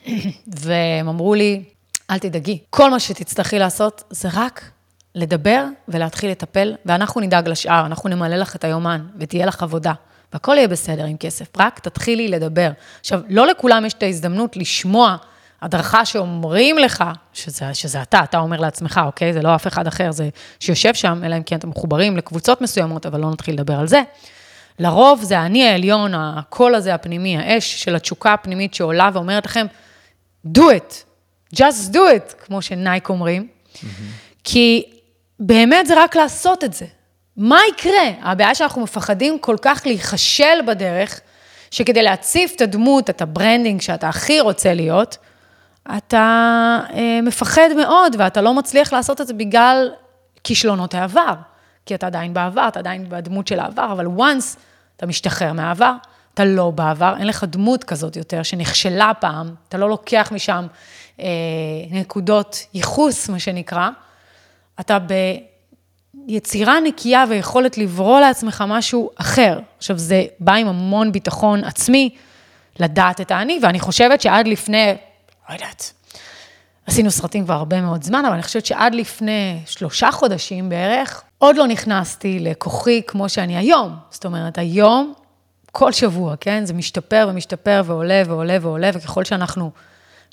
והם 0.46 1.08
אמרו 1.08 1.34
לי, 1.34 1.62
אל 2.10 2.18
תדאגי, 2.18 2.58
כל 2.70 2.90
מה 2.90 3.00
שתצטרכי 3.00 3.58
לעשות 3.58 4.04
זה 4.10 4.28
רק 4.32 4.70
לדבר 5.14 5.64
ולהתחיל 5.88 6.30
לטפל, 6.30 6.74
ואנחנו 6.86 7.20
נדאג 7.20 7.48
לשאר, 7.48 7.86
אנחנו 7.86 8.10
נמלא 8.10 8.36
לך 8.36 8.56
את 8.56 8.64
היומן, 8.64 9.06
ותהיה 9.18 9.46
לך 9.46 9.62
עבודה. 9.62 9.92
והכל 10.32 10.54
יהיה 10.56 10.68
בסדר 10.68 11.04
עם 11.04 11.16
כסף, 11.16 11.48
רק 11.58 11.78
תתחילי 11.78 12.28
לדבר. 12.28 12.70
עכשיו, 13.00 13.20
לא 13.28 13.46
לכולם 13.46 13.84
יש 13.84 13.92
את 13.92 14.02
ההזדמנות 14.02 14.56
לשמוע 14.56 15.16
הדרכה 15.62 16.04
שאומרים 16.04 16.78
לך, 16.78 17.04
שזה, 17.32 17.74
שזה 17.74 18.02
אתה, 18.02 18.20
אתה 18.24 18.38
אומר 18.38 18.60
לעצמך, 18.60 19.00
אוקיי? 19.06 19.32
זה 19.32 19.42
לא 19.42 19.54
אף 19.54 19.66
אחד 19.66 19.86
אחר, 19.86 20.12
זה 20.12 20.28
שיושב 20.60 20.94
שם, 20.94 21.20
אלא 21.24 21.36
אם 21.36 21.42
כן 21.42 21.56
אתם 21.56 21.68
מחוברים 21.68 22.16
לקבוצות 22.16 22.60
מסוימות, 22.60 23.06
אבל 23.06 23.20
לא 23.20 23.30
נתחיל 23.30 23.54
לדבר 23.54 23.74
על 23.74 23.86
זה. 23.86 24.02
לרוב 24.78 25.22
זה 25.22 25.40
אני 25.40 25.68
העליון, 25.68 26.14
הקול 26.14 26.74
הזה 26.74 26.94
הפנימי, 26.94 27.38
האש 27.38 27.82
של 27.84 27.96
התשוקה 27.96 28.32
הפנימית 28.32 28.74
שעולה 28.74 29.10
ואומרת 29.12 29.46
לכם, 29.46 29.66
do 30.58 30.60
it, 30.60 30.94
just 31.54 31.92
do 31.92 31.96
it, 31.96 32.34
כמו 32.46 32.62
שנייק 32.62 33.08
אומרים, 33.08 33.48
mm-hmm. 33.48 33.86
כי 34.44 34.84
באמת 35.40 35.86
זה 35.86 36.02
רק 36.02 36.16
לעשות 36.16 36.64
את 36.64 36.72
זה. 36.72 36.86
מה 37.36 37.58
יקרה? 37.70 38.10
הבעיה 38.22 38.54
שאנחנו 38.54 38.82
מפחדים 38.82 39.38
כל 39.38 39.56
כך 39.62 39.82
להיכשל 39.86 40.62
בדרך, 40.66 41.20
שכדי 41.70 42.02
להציף 42.02 42.52
את 42.56 42.60
הדמות, 42.60 43.10
את 43.10 43.22
ה 43.22 43.29
branding 43.29 43.80
שאתה 43.80 44.08
הכי 44.08 44.40
רוצה 44.40 44.74
להיות, 44.74 45.16
אתה 45.96 46.80
אה, 46.94 47.20
מפחד 47.22 47.68
מאוד 47.76 48.16
ואתה 48.18 48.40
לא 48.40 48.54
מצליח 48.54 48.92
לעשות 48.92 49.20
את 49.20 49.26
זה 49.26 49.34
בגלל 49.34 49.90
כישלונות 50.44 50.94
העבר. 50.94 51.34
כי 51.86 51.94
אתה 51.94 52.06
עדיין 52.06 52.34
בעבר, 52.34 52.68
אתה 52.68 52.78
עדיין 52.78 53.08
בדמות 53.08 53.46
של 53.46 53.60
העבר, 53.60 53.92
אבל 53.92 54.06
once 54.06 54.58
אתה 54.96 55.06
משתחרר 55.06 55.52
מהעבר, 55.52 55.92
אתה 56.34 56.44
לא 56.44 56.70
בעבר, 56.70 57.14
אין 57.18 57.26
לך 57.26 57.44
דמות 57.44 57.84
כזאת 57.84 58.16
יותר 58.16 58.42
שנכשלה 58.42 59.12
פעם, 59.20 59.54
אתה 59.68 59.78
לא 59.78 59.88
לוקח 59.88 60.32
משם 60.34 60.66
נקודות 61.90 62.66
ייחוס, 62.74 63.28
מה 63.28 63.38
שנקרא, 63.38 63.88
אתה 64.80 64.98
ביצירה 66.26 66.80
נקייה 66.80 67.24
ויכולת 67.28 67.78
לברוא 67.78 68.20
לעצמך 68.20 68.64
משהו 68.68 69.10
אחר. 69.16 69.60
עכשיו, 69.78 69.98
זה 69.98 70.24
בא 70.40 70.54
עם 70.54 70.66
המון 70.66 71.12
ביטחון 71.12 71.64
עצמי, 71.64 72.10
לדעת 72.80 73.20
את 73.20 73.30
האני, 73.30 73.58
ואני 73.62 73.80
חושבת 73.80 74.20
שעד 74.20 74.48
לפני 74.48 74.94
לא 75.48 75.54
יודעת, 75.54 75.92
עשינו 76.86 77.10
סרטים 77.10 77.44
כבר 77.44 77.54
הרבה 77.54 77.80
מאוד 77.80 78.02
זמן, 78.02 78.24
אבל 78.24 78.34
אני 78.34 78.42
חושבת 78.42 78.66
שעד 78.66 78.94
לפני 78.94 79.60
שלושה 79.66 80.12
חודשים 80.12 80.68
בערך, 80.68 81.22
עוד 81.38 81.56
לא 81.56 81.66
נכנסתי 81.66 82.38
לכוחי 82.40 83.02
כמו 83.06 83.28
שאני 83.28 83.56
היום. 83.56 83.96
זאת 84.10 84.24
אומרת, 84.24 84.58
היום, 84.58 85.14
כל 85.72 85.92
שבוע, 85.92 86.34
כן? 86.40 86.64
זה 86.64 86.74
משתפר 86.74 87.26
ומשתפר 87.30 87.82
ועולה 87.84 88.22
ועולה 88.26 88.56
ועולה, 88.60 88.90
וככל 88.94 89.24
שאנחנו 89.24 89.70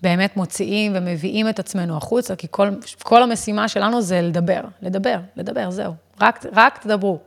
באמת 0.01 0.37
מוציאים 0.37 0.91
ומביאים 0.95 1.49
את 1.49 1.59
עצמנו 1.59 1.97
החוצה, 1.97 2.35
כי 2.35 2.47
כל, 2.51 2.69
כל 3.03 3.23
המשימה 3.23 3.67
שלנו 3.67 4.01
זה 4.01 4.21
לדבר, 4.21 4.61
לדבר, 4.81 5.19
לדבר, 5.35 5.71
זהו. 5.71 5.93
רק, 6.21 6.45
רק 6.53 6.77
תדברו. 6.77 7.19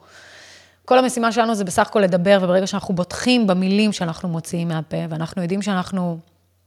כל 0.85 0.99
המשימה 0.99 1.33
שלנו 1.33 1.55
זה 1.55 1.65
בסך 1.65 1.87
הכל 1.87 2.01
לדבר, 2.01 2.39
וברגע 2.43 2.67
שאנחנו 2.67 2.95
בוטחים 2.95 3.47
במילים 3.47 3.93
שאנחנו 3.93 4.29
מוציאים 4.29 4.69
מהפה, 4.69 4.97
ואנחנו 5.09 5.43
יודעים 5.43 5.63
שאנחנו 5.63 6.19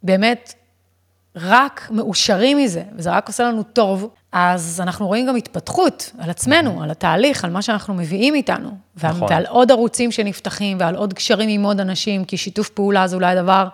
באמת 0.04 0.54
רק 1.36 1.88
מאושרים 1.92 2.58
מזה, 2.58 2.84
וזה 2.96 3.12
רק 3.12 3.28
עושה 3.28 3.44
לנו 3.44 3.64
טוב, 3.64 4.10
אז 4.32 4.82
אנחנו 4.84 5.08
רואים 5.08 5.28
גם 5.28 5.36
התפתחות 5.36 6.12
על 6.20 6.30
עצמנו, 6.30 6.84
על 6.84 6.92
התהליך, 6.92 7.46
על 7.46 7.52
מה 7.52 7.62
שאנחנו 7.62 7.94
מביאים 7.94 8.36
איתנו. 8.36 8.70
נכון. 9.04 9.28
ועל 9.30 9.46
עוד 9.46 9.72
ערוצים 9.72 10.12
שנפתחים, 10.12 10.78
ועל 10.80 10.96
עוד 10.96 11.14
קשרים 11.14 11.50
עם 11.50 11.64
עוד 11.64 11.80
אנשים, 11.80 12.26
כי 12.26 12.38
שיתוף 12.38 12.70
פעולה 12.70 13.08
זה 13.08 13.16
אולי 13.16 13.38
הדבר 13.38 13.68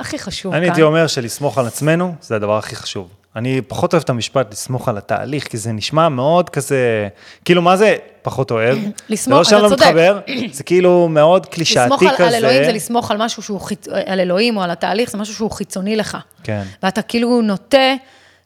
הכי 0.00 0.18
חשוב 0.18 0.52
אני 0.52 0.60
כאן. 0.60 0.62
אני 0.62 0.70
הייתי 0.70 0.82
אומר 0.82 1.06
שלסמוך 1.06 1.58
על 1.58 1.66
עצמנו, 1.66 2.14
זה 2.20 2.36
הדבר 2.36 2.58
הכי 2.58 2.76
חשוב. 2.76 3.08
אני 3.36 3.60
פחות 3.68 3.92
אוהב 3.94 4.02
את 4.02 4.10
המשפט 4.10 4.52
לסמוך 4.52 4.88
על 4.88 4.98
התהליך, 4.98 5.48
כי 5.48 5.56
זה 5.56 5.72
נשמע 5.72 6.08
מאוד 6.08 6.50
כזה, 6.50 7.08
כאילו, 7.44 7.62
מה 7.62 7.76
זה 7.76 7.96
פחות 8.22 8.50
אוהב? 8.50 8.78
לסמוך, 9.08 9.40
אתה 9.40 9.48
צודק. 9.48 9.50
זה 9.50 9.56
לא 9.56 9.60
שאני 9.60 9.62
לא 9.62 9.70
מתחבר, 9.70 10.20
זה 10.52 10.62
כאילו 10.62 11.08
מאוד 11.08 11.46
קלישאתי 11.46 11.94
כזה. 11.96 12.06
לסמוך 12.06 12.20
על, 12.20 12.34
אלוהים 12.34 12.64
זה 12.64 12.72
לסמוך 12.72 13.10
על 13.10 13.16
משהו 13.16 13.42
שהוא, 13.42 13.60
חיצ... 13.60 13.88
על 14.06 14.20
אלוהים 14.20 14.56
או 14.56 14.62
על 14.62 14.70
התהליך, 14.70 15.10
זה 15.10 15.18
משהו 15.18 15.34
שהוא 15.34 15.50
חיצוני 15.50 15.96
לך. 15.96 16.16
כן. 16.42 16.62
ואתה 16.82 17.02
כאילו 17.02 17.42
נוטה, 17.42 17.94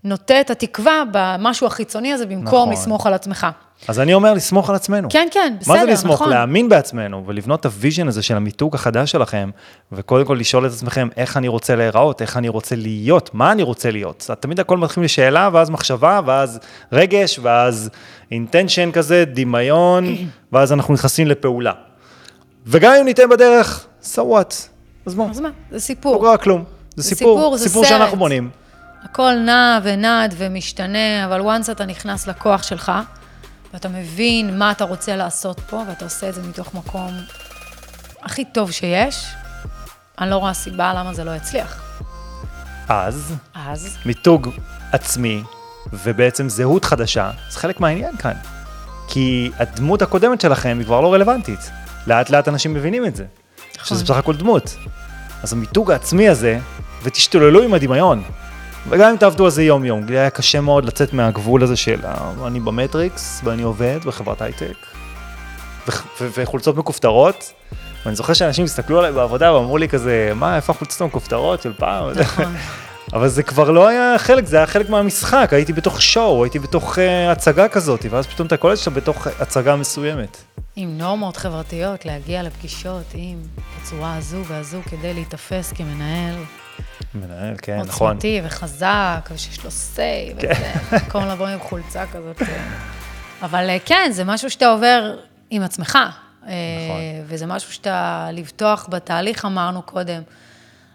נוטה 0.05 0.41
את 0.41 0.51
התקווה 0.51 1.03
במשהו 1.13 1.67
החיצוני 1.67 2.13
הזה, 2.13 2.27
במקום 2.27 2.45
נכון. 2.45 2.73
לסמוך 2.73 3.07
על 3.07 3.15
עצמך. 3.15 3.47
אז 3.89 4.01
אני 4.01 4.15
אומר 4.15 4.35
לסמוך 4.35 4.71
על 4.71 4.77
עצמנו. 4.77 5.09
כן, 5.11 5.29
כן, 5.31 5.57
בסדר, 5.61 5.75
נכון. 5.75 5.81
מה 5.81 5.87
זה 5.87 5.93
לסמוך? 5.93 6.15
נכון. 6.15 6.31
להאמין 6.31 6.69
בעצמנו 6.69 7.27
ולבנות 7.27 7.61
את 7.61 7.65
ה 7.65 7.71
vision 7.71 8.09
הזה 8.09 8.23
של 8.23 8.37
המיתוג 8.37 8.75
החדש 8.75 9.11
שלכם, 9.13 9.51
וקודם 9.93 10.25
כל 10.25 10.37
לשאול 10.41 10.67
את 10.67 10.73
עצמכם 10.73 11.09
איך 11.17 11.37
אני 11.37 11.49
רוצה 11.49 11.77
להיראות, 11.77 12.23
איך 12.23 12.37
אני 12.37 12.49
רוצה 12.49 12.77
להיות, 12.77 13.31
מה 13.33 13.53
אני 13.53 13.63
רוצה 13.63 13.91
להיות. 13.91 14.31
תמיד 14.41 14.61
הכל 14.61 14.79
מתחיל 14.79 15.05
לשאלה, 15.05 15.51
ואז 15.53 15.71
מחשבה, 15.71 16.21
ואז 16.27 16.59
רגש, 16.93 17.39
ואז 17.43 17.91
intention 18.31 18.93
כזה, 18.93 19.25
דמיון, 19.25 20.17
ואז 20.53 20.73
אנחנו 20.73 20.95
נכנסים 20.95 21.27
לפעולה. 21.27 21.73
וגם 22.67 22.93
אם 23.01 23.05
ניתן 23.05 23.29
בדרך, 23.29 23.87
so 24.03 24.19
what? 24.19 24.55
אז 25.07 25.15
מה? 25.15 25.31
אז 25.31 25.41
מה? 25.41 25.51
זה 25.71 25.81
סיפור. 25.81 26.15
לא 26.15 26.21
קרה 26.21 26.37
כלום. 26.37 26.65
זה, 26.97 27.03
זה 27.03 27.09
סיפור, 27.09 27.39
סיפור, 27.39 27.57
זה 27.57 27.69
סיפור 27.69 27.85
סרט. 27.85 27.99
שאנחנו 27.99 28.19
בונים. 28.19 28.64
הכל 29.05 29.35
נע 29.35 29.79
ונד 29.83 30.35
ומשתנה, 30.37 31.25
אבל 31.27 31.41
once 31.41 31.73
אתה 31.73 31.85
נכנס 31.85 32.27
לכוח 32.27 32.63
שלך, 32.63 32.93
ואתה 33.73 33.89
מבין 33.89 34.59
מה 34.59 34.71
אתה 34.71 34.85
רוצה 34.85 35.17
לעשות 35.17 35.61
פה, 35.61 35.83
ואתה 35.89 36.05
עושה 36.05 36.29
את 36.29 36.35
זה 36.35 36.43
מתוך 36.43 36.75
מקום 36.75 37.13
הכי 38.23 38.45
טוב 38.45 38.71
שיש, 38.71 39.27
אני 40.19 40.31
לא 40.31 40.37
רואה 40.37 40.55
סיבה 40.55 40.95
למה 40.95 41.15
זה 41.15 41.25
לא 41.25 41.31
יצליח. 41.31 41.83
אז, 42.89 43.35
אז, 43.55 43.97
מיתוג 44.07 44.49
עצמי, 44.93 45.43
ובעצם 45.93 46.49
זהות 46.49 46.85
חדשה, 46.85 47.31
זה 47.51 47.59
חלק 47.59 47.81
מהעניין 47.81 48.17
כאן. 48.17 48.35
כי 49.09 49.51
הדמות 49.59 50.03
הקודמת 50.03 50.41
שלכם 50.41 50.77
היא 50.79 50.87
כבר 50.87 51.01
לא 51.01 51.15
רלוונטית. 51.15 51.71
לאט 52.07 52.31
לאט 52.31 52.49
אנשים 52.49 52.75
מבינים 52.75 53.07
את 53.07 53.17
זה. 53.17 53.25
נכון. 53.75 53.85
שזה 53.85 54.05
בסך 54.05 54.17
הכל 54.17 54.37
דמות. 54.37 54.77
אז 55.43 55.53
המיתוג 55.53 55.91
העצמי 55.91 56.29
הזה, 56.29 56.59
ותשתוללו 57.03 57.63
עם 57.63 57.75
הדמיון. 57.75 58.23
וגם 58.89 59.11
אם 59.11 59.17
תעבדו 59.17 59.45
על 59.45 59.51
זה 59.51 59.63
יום-יום, 59.63 60.09
היה 60.09 60.31
קשה 60.31 60.61
מאוד 60.61 60.85
לצאת 60.85 61.13
מהגבול 61.13 61.63
הזה 61.63 61.77
של 61.77 62.01
אני 62.47 62.61
במטריקס 62.61 63.41
ואני 63.45 63.63
עובד 63.63 63.99
בחברת 64.05 64.43
הייטק, 64.43 64.87
וחולצות 66.21 66.77
מכופתרות. 66.77 67.53
ואני 68.05 68.17
זוכר 68.17 68.33
שאנשים 68.33 68.65
הסתכלו 68.65 68.99
עליי 68.99 69.13
בעבודה 69.13 69.55
ואמרו 69.55 69.79
לי 69.79 69.89
כזה, 69.89 70.33
מה, 70.35 70.57
איפה 70.57 70.73
החולצות 70.73 71.01
המכופתרות 71.01 71.63
של 71.63 71.73
פעם? 71.73 72.11
נכון. 72.11 72.55
אבל 73.13 73.29
זה 73.29 73.43
כבר 73.43 73.71
לא 73.71 73.89
היה 73.89 74.15
חלק, 74.19 74.47
זה 74.47 74.57
היה 74.57 74.67
חלק 74.67 74.91
מהמשחק, 74.91 75.49
הייתי 75.53 75.73
בתוך 75.73 76.03
שואו, 76.03 76.45
הייתי 76.45 76.59
בתוך 76.59 76.99
uh, 76.99 77.01
הצגה 77.33 77.69
כזאת, 77.69 78.07
ואז 78.11 78.27
פתאום 78.27 78.47
אתה 78.47 78.57
קולט 78.57 78.79
שאתה 78.79 78.91
בתוך 78.91 79.27
הצגה 79.41 79.77
מסוימת. 79.77 80.37
עם 80.77 80.99
נורמות 80.99 81.37
חברתיות, 81.37 82.05
להגיע 82.05 82.43
לפגישות 82.43 83.05
עם 83.15 83.39
בצורה 83.81 84.17
הזו 84.17 84.45
והזו 84.45 84.79
כדי 84.91 85.15
להיתפס 85.15 85.73
כמנהל 85.73 86.35
מנהל, 87.15 87.55
כן, 87.63 87.81
נכון. 87.81 88.09
עוצמתי 88.09 88.41
וחזק, 88.45 89.29
ושיש 89.31 89.65
לו 89.65 89.71
say, 89.71 90.41
כן. 90.41 90.53
וזה, 90.53 90.99
במקום 90.99 91.29
לבוא 91.29 91.47
עם 91.47 91.59
חולצה 91.59 92.07
כזאת. 92.07 92.43
אה. 92.43 92.47
אבל 93.43 93.71
אה, 93.71 93.77
כן, 93.85 94.11
זה 94.13 94.25
משהו 94.25 94.51
שאתה 94.51 94.67
עובר 94.67 95.17
עם 95.51 95.63
עצמך. 95.63 95.99
אה, 96.47 96.53
וזה 97.27 97.47
משהו 97.47 97.73
שאתה, 97.73 98.29
לבטוח 98.33 98.89
בתהליך, 98.91 99.45
אמרנו 99.45 99.83
קודם. 99.83 100.23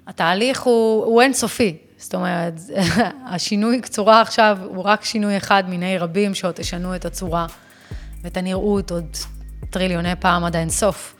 התהליך 0.08 0.62
הוא, 0.62 1.06
הוא 1.06 1.22
אינסופי. 1.22 1.78
זאת 1.98 2.16
אומרת, 2.16 2.54
השינוי 3.34 3.82
צורה 3.82 4.22
עכשיו 4.22 4.58
הוא 4.64 4.84
רק 4.84 5.04
שינוי 5.04 5.38
אחד 5.38 5.64
מיני 5.68 5.98
רבים 5.98 6.36
שעוד 6.36 6.54
תשנו 6.54 6.96
את 6.96 7.06
הצורה 7.06 7.46
ואת 8.22 8.38
הנראות 8.38 8.92
עוד 8.92 9.18
טריליוני 9.70 10.16
פעם 10.20 10.44
עד 10.44 10.56
האינסוף. 10.56 11.16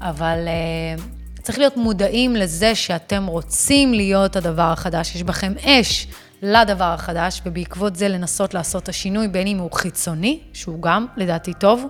אבל 0.00 0.38
uh, 0.46 1.00
צריך 1.44 1.58
להיות 1.58 1.76
מודעים 1.76 2.36
לזה 2.36 2.74
שאתם 2.74 3.26
רוצים 3.26 3.94
להיות 3.94 4.36
הדבר 4.36 4.62
החדש, 4.72 5.14
יש 5.14 5.22
בכם 5.22 5.52
אש 5.64 6.06
לדבר 6.42 6.84
החדש, 6.84 7.40
ובעקבות 7.46 7.96
זה 7.96 8.08
לנסות 8.08 8.54
לעשות 8.54 8.82
את 8.82 8.88
השינוי, 8.88 9.28
בין 9.28 9.46
אם 9.46 9.58
הוא 9.58 9.72
חיצוני, 9.72 10.40
שהוא 10.52 10.82
גם 10.82 11.06
לדעתי 11.16 11.54
טוב, 11.54 11.86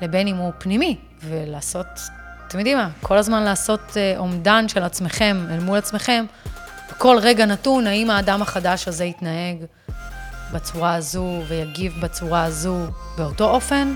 לבין 0.00 0.26
אם 0.26 0.36
הוא 0.36 0.52
פנימי, 0.58 0.96
ולעשות, 1.24 1.86
אתם 2.48 2.58
יודעים 2.58 2.78
מה, 2.78 2.88
כל 3.02 3.18
הזמן 3.18 3.42
לעשות 3.42 3.80
uh, 3.80 4.18
אומדן 4.18 4.68
של 4.68 4.82
עצמכם 4.82 5.46
אל 5.50 5.60
מול 5.60 5.78
עצמכם, 5.78 6.24
בכל 6.90 7.18
רגע 7.20 7.46
נתון, 7.46 7.86
האם 7.86 8.10
האדם 8.10 8.42
החדש 8.42 8.88
הזה 8.88 9.04
יתנהג 9.04 9.56
בצורה 10.52 10.94
הזו 10.94 11.42
ויגיב 11.48 12.00
בצורה 12.00 12.44
הזו 12.44 12.78
באותו 13.18 13.50
אופן, 13.50 13.94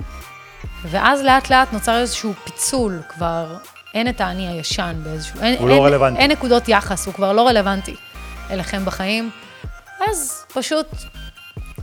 ואז 0.84 1.22
לאט 1.22 1.50
לאט 1.50 1.72
נוצר 1.72 1.98
איזשהו 1.98 2.32
פיצול, 2.44 3.02
כבר 3.08 3.56
אין 3.96 4.08
את 4.08 4.20
האני 4.20 4.48
הישן 4.48 4.96
באיזשהו... 5.02 5.40
אין, 5.40 5.58
הוא 5.58 5.68
לא 5.68 5.74
אין, 5.74 5.82
רלוונטי. 5.82 6.20
אין 6.20 6.30
נקודות 6.30 6.68
יחס, 6.68 7.06
הוא 7.06 7.14
כבר 7.14 7.32
לא 7.32 7.48
רלוונטי 7.48 7.96
אליכם 8.50 8.84
בחיים. 8.84 9.30
אז 10.08 10.44
פשוט 10.54 10.86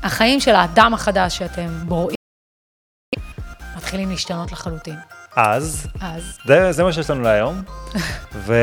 החיים 0.03 0.39
של 0.39 0.55
האדם 0.55 0.93
החדש 0.93 1.37
שאתם 1.37 1.67
בוראים 1.85 2.15
מתחילים 3.77 4.09
להשתנות 4.09 4.51
לחלוטין. 4.51 4.95
אז, 5.35 5.87
אז 6.01 6.37
זה, 6.45 6.71
זה 6.71 6.83
מה 6.83 6.93
שיש 6.93 7.09
לנו 7.09 7.21
להיום. 7.21 7.61
ו... 8.45 8.55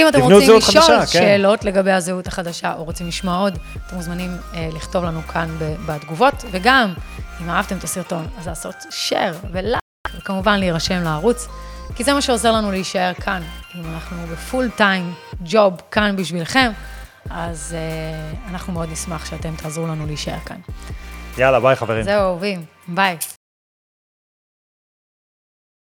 אם 0.00 0.08
אתם 0.08 0.20
רוצים 0.20 0.38
לשאול 0.38 0.60
חדשה, 0.60 0.98
כן. 0.98 1.06
שאלות 1.06 1.64
לגבי 1.64 1.92
הזהות 1.92 2.26
החדשה, 2.26 2.74
או 2.74 2.84
רוצים 2.84 3.08
לשמוע 3.08 3.38
עוד, 3.38 3.58
אתם 3.86 3.96
מוזמנים 3.96 4.36
אה, 4.54 4.68
לכתוב 4.72 5.04
לנו 5.04 5.22
כאן 5.22 5.56
בתגובות, 5.86 6.44
וגם, 6.50 6.94
אם 7.40 7.50
אהבתם 7.50 7.76
את 7.76 7.84
הסרטון, 7.84 8.26
אז 8.38 8.48
לעשות 8.48 8.74
share 8.74 9.46
ולייק, 9.52 9.80
וכמובן 10.18 10.58
להירשם 10.58 11.02
לערוץ, 11.02 11.48
כי 11.96 12.04
זה 12.04 12.12
מה 12.12 12.22
שעוזר 12.22 12.52
לנו 12.52 12.70
להישאר 12.70 13.14
כאן. 13.14 13.42
אם 13.74 13.82
אנחנו 13.94 14.16
ב 14.32 14.40
full 14.40 14.70
time 14.70 15.14
job 15.44 15.80
כאן 15.90 16.16
בשבילכם, 16.16 16.70
אז 17.30 17.76
אה, 17.78 18.50
אנחנו 18.50 18.72
מאוד 18.72 18.88
נשמח 18.92 19.26
שאתם 19.26 19.54
תעזרו 19.56 19.86
לנו 19.86 20.06
להישאר 20.06 20.38
כאן. 20.46 20.56
יאללה, 21.38 21.60
ביי 21.60 21.76
חברים. 21.76 22.02
זהו, 22.02 22.22
אהובים, 22.22 22.64
ביי. 22.88 23.16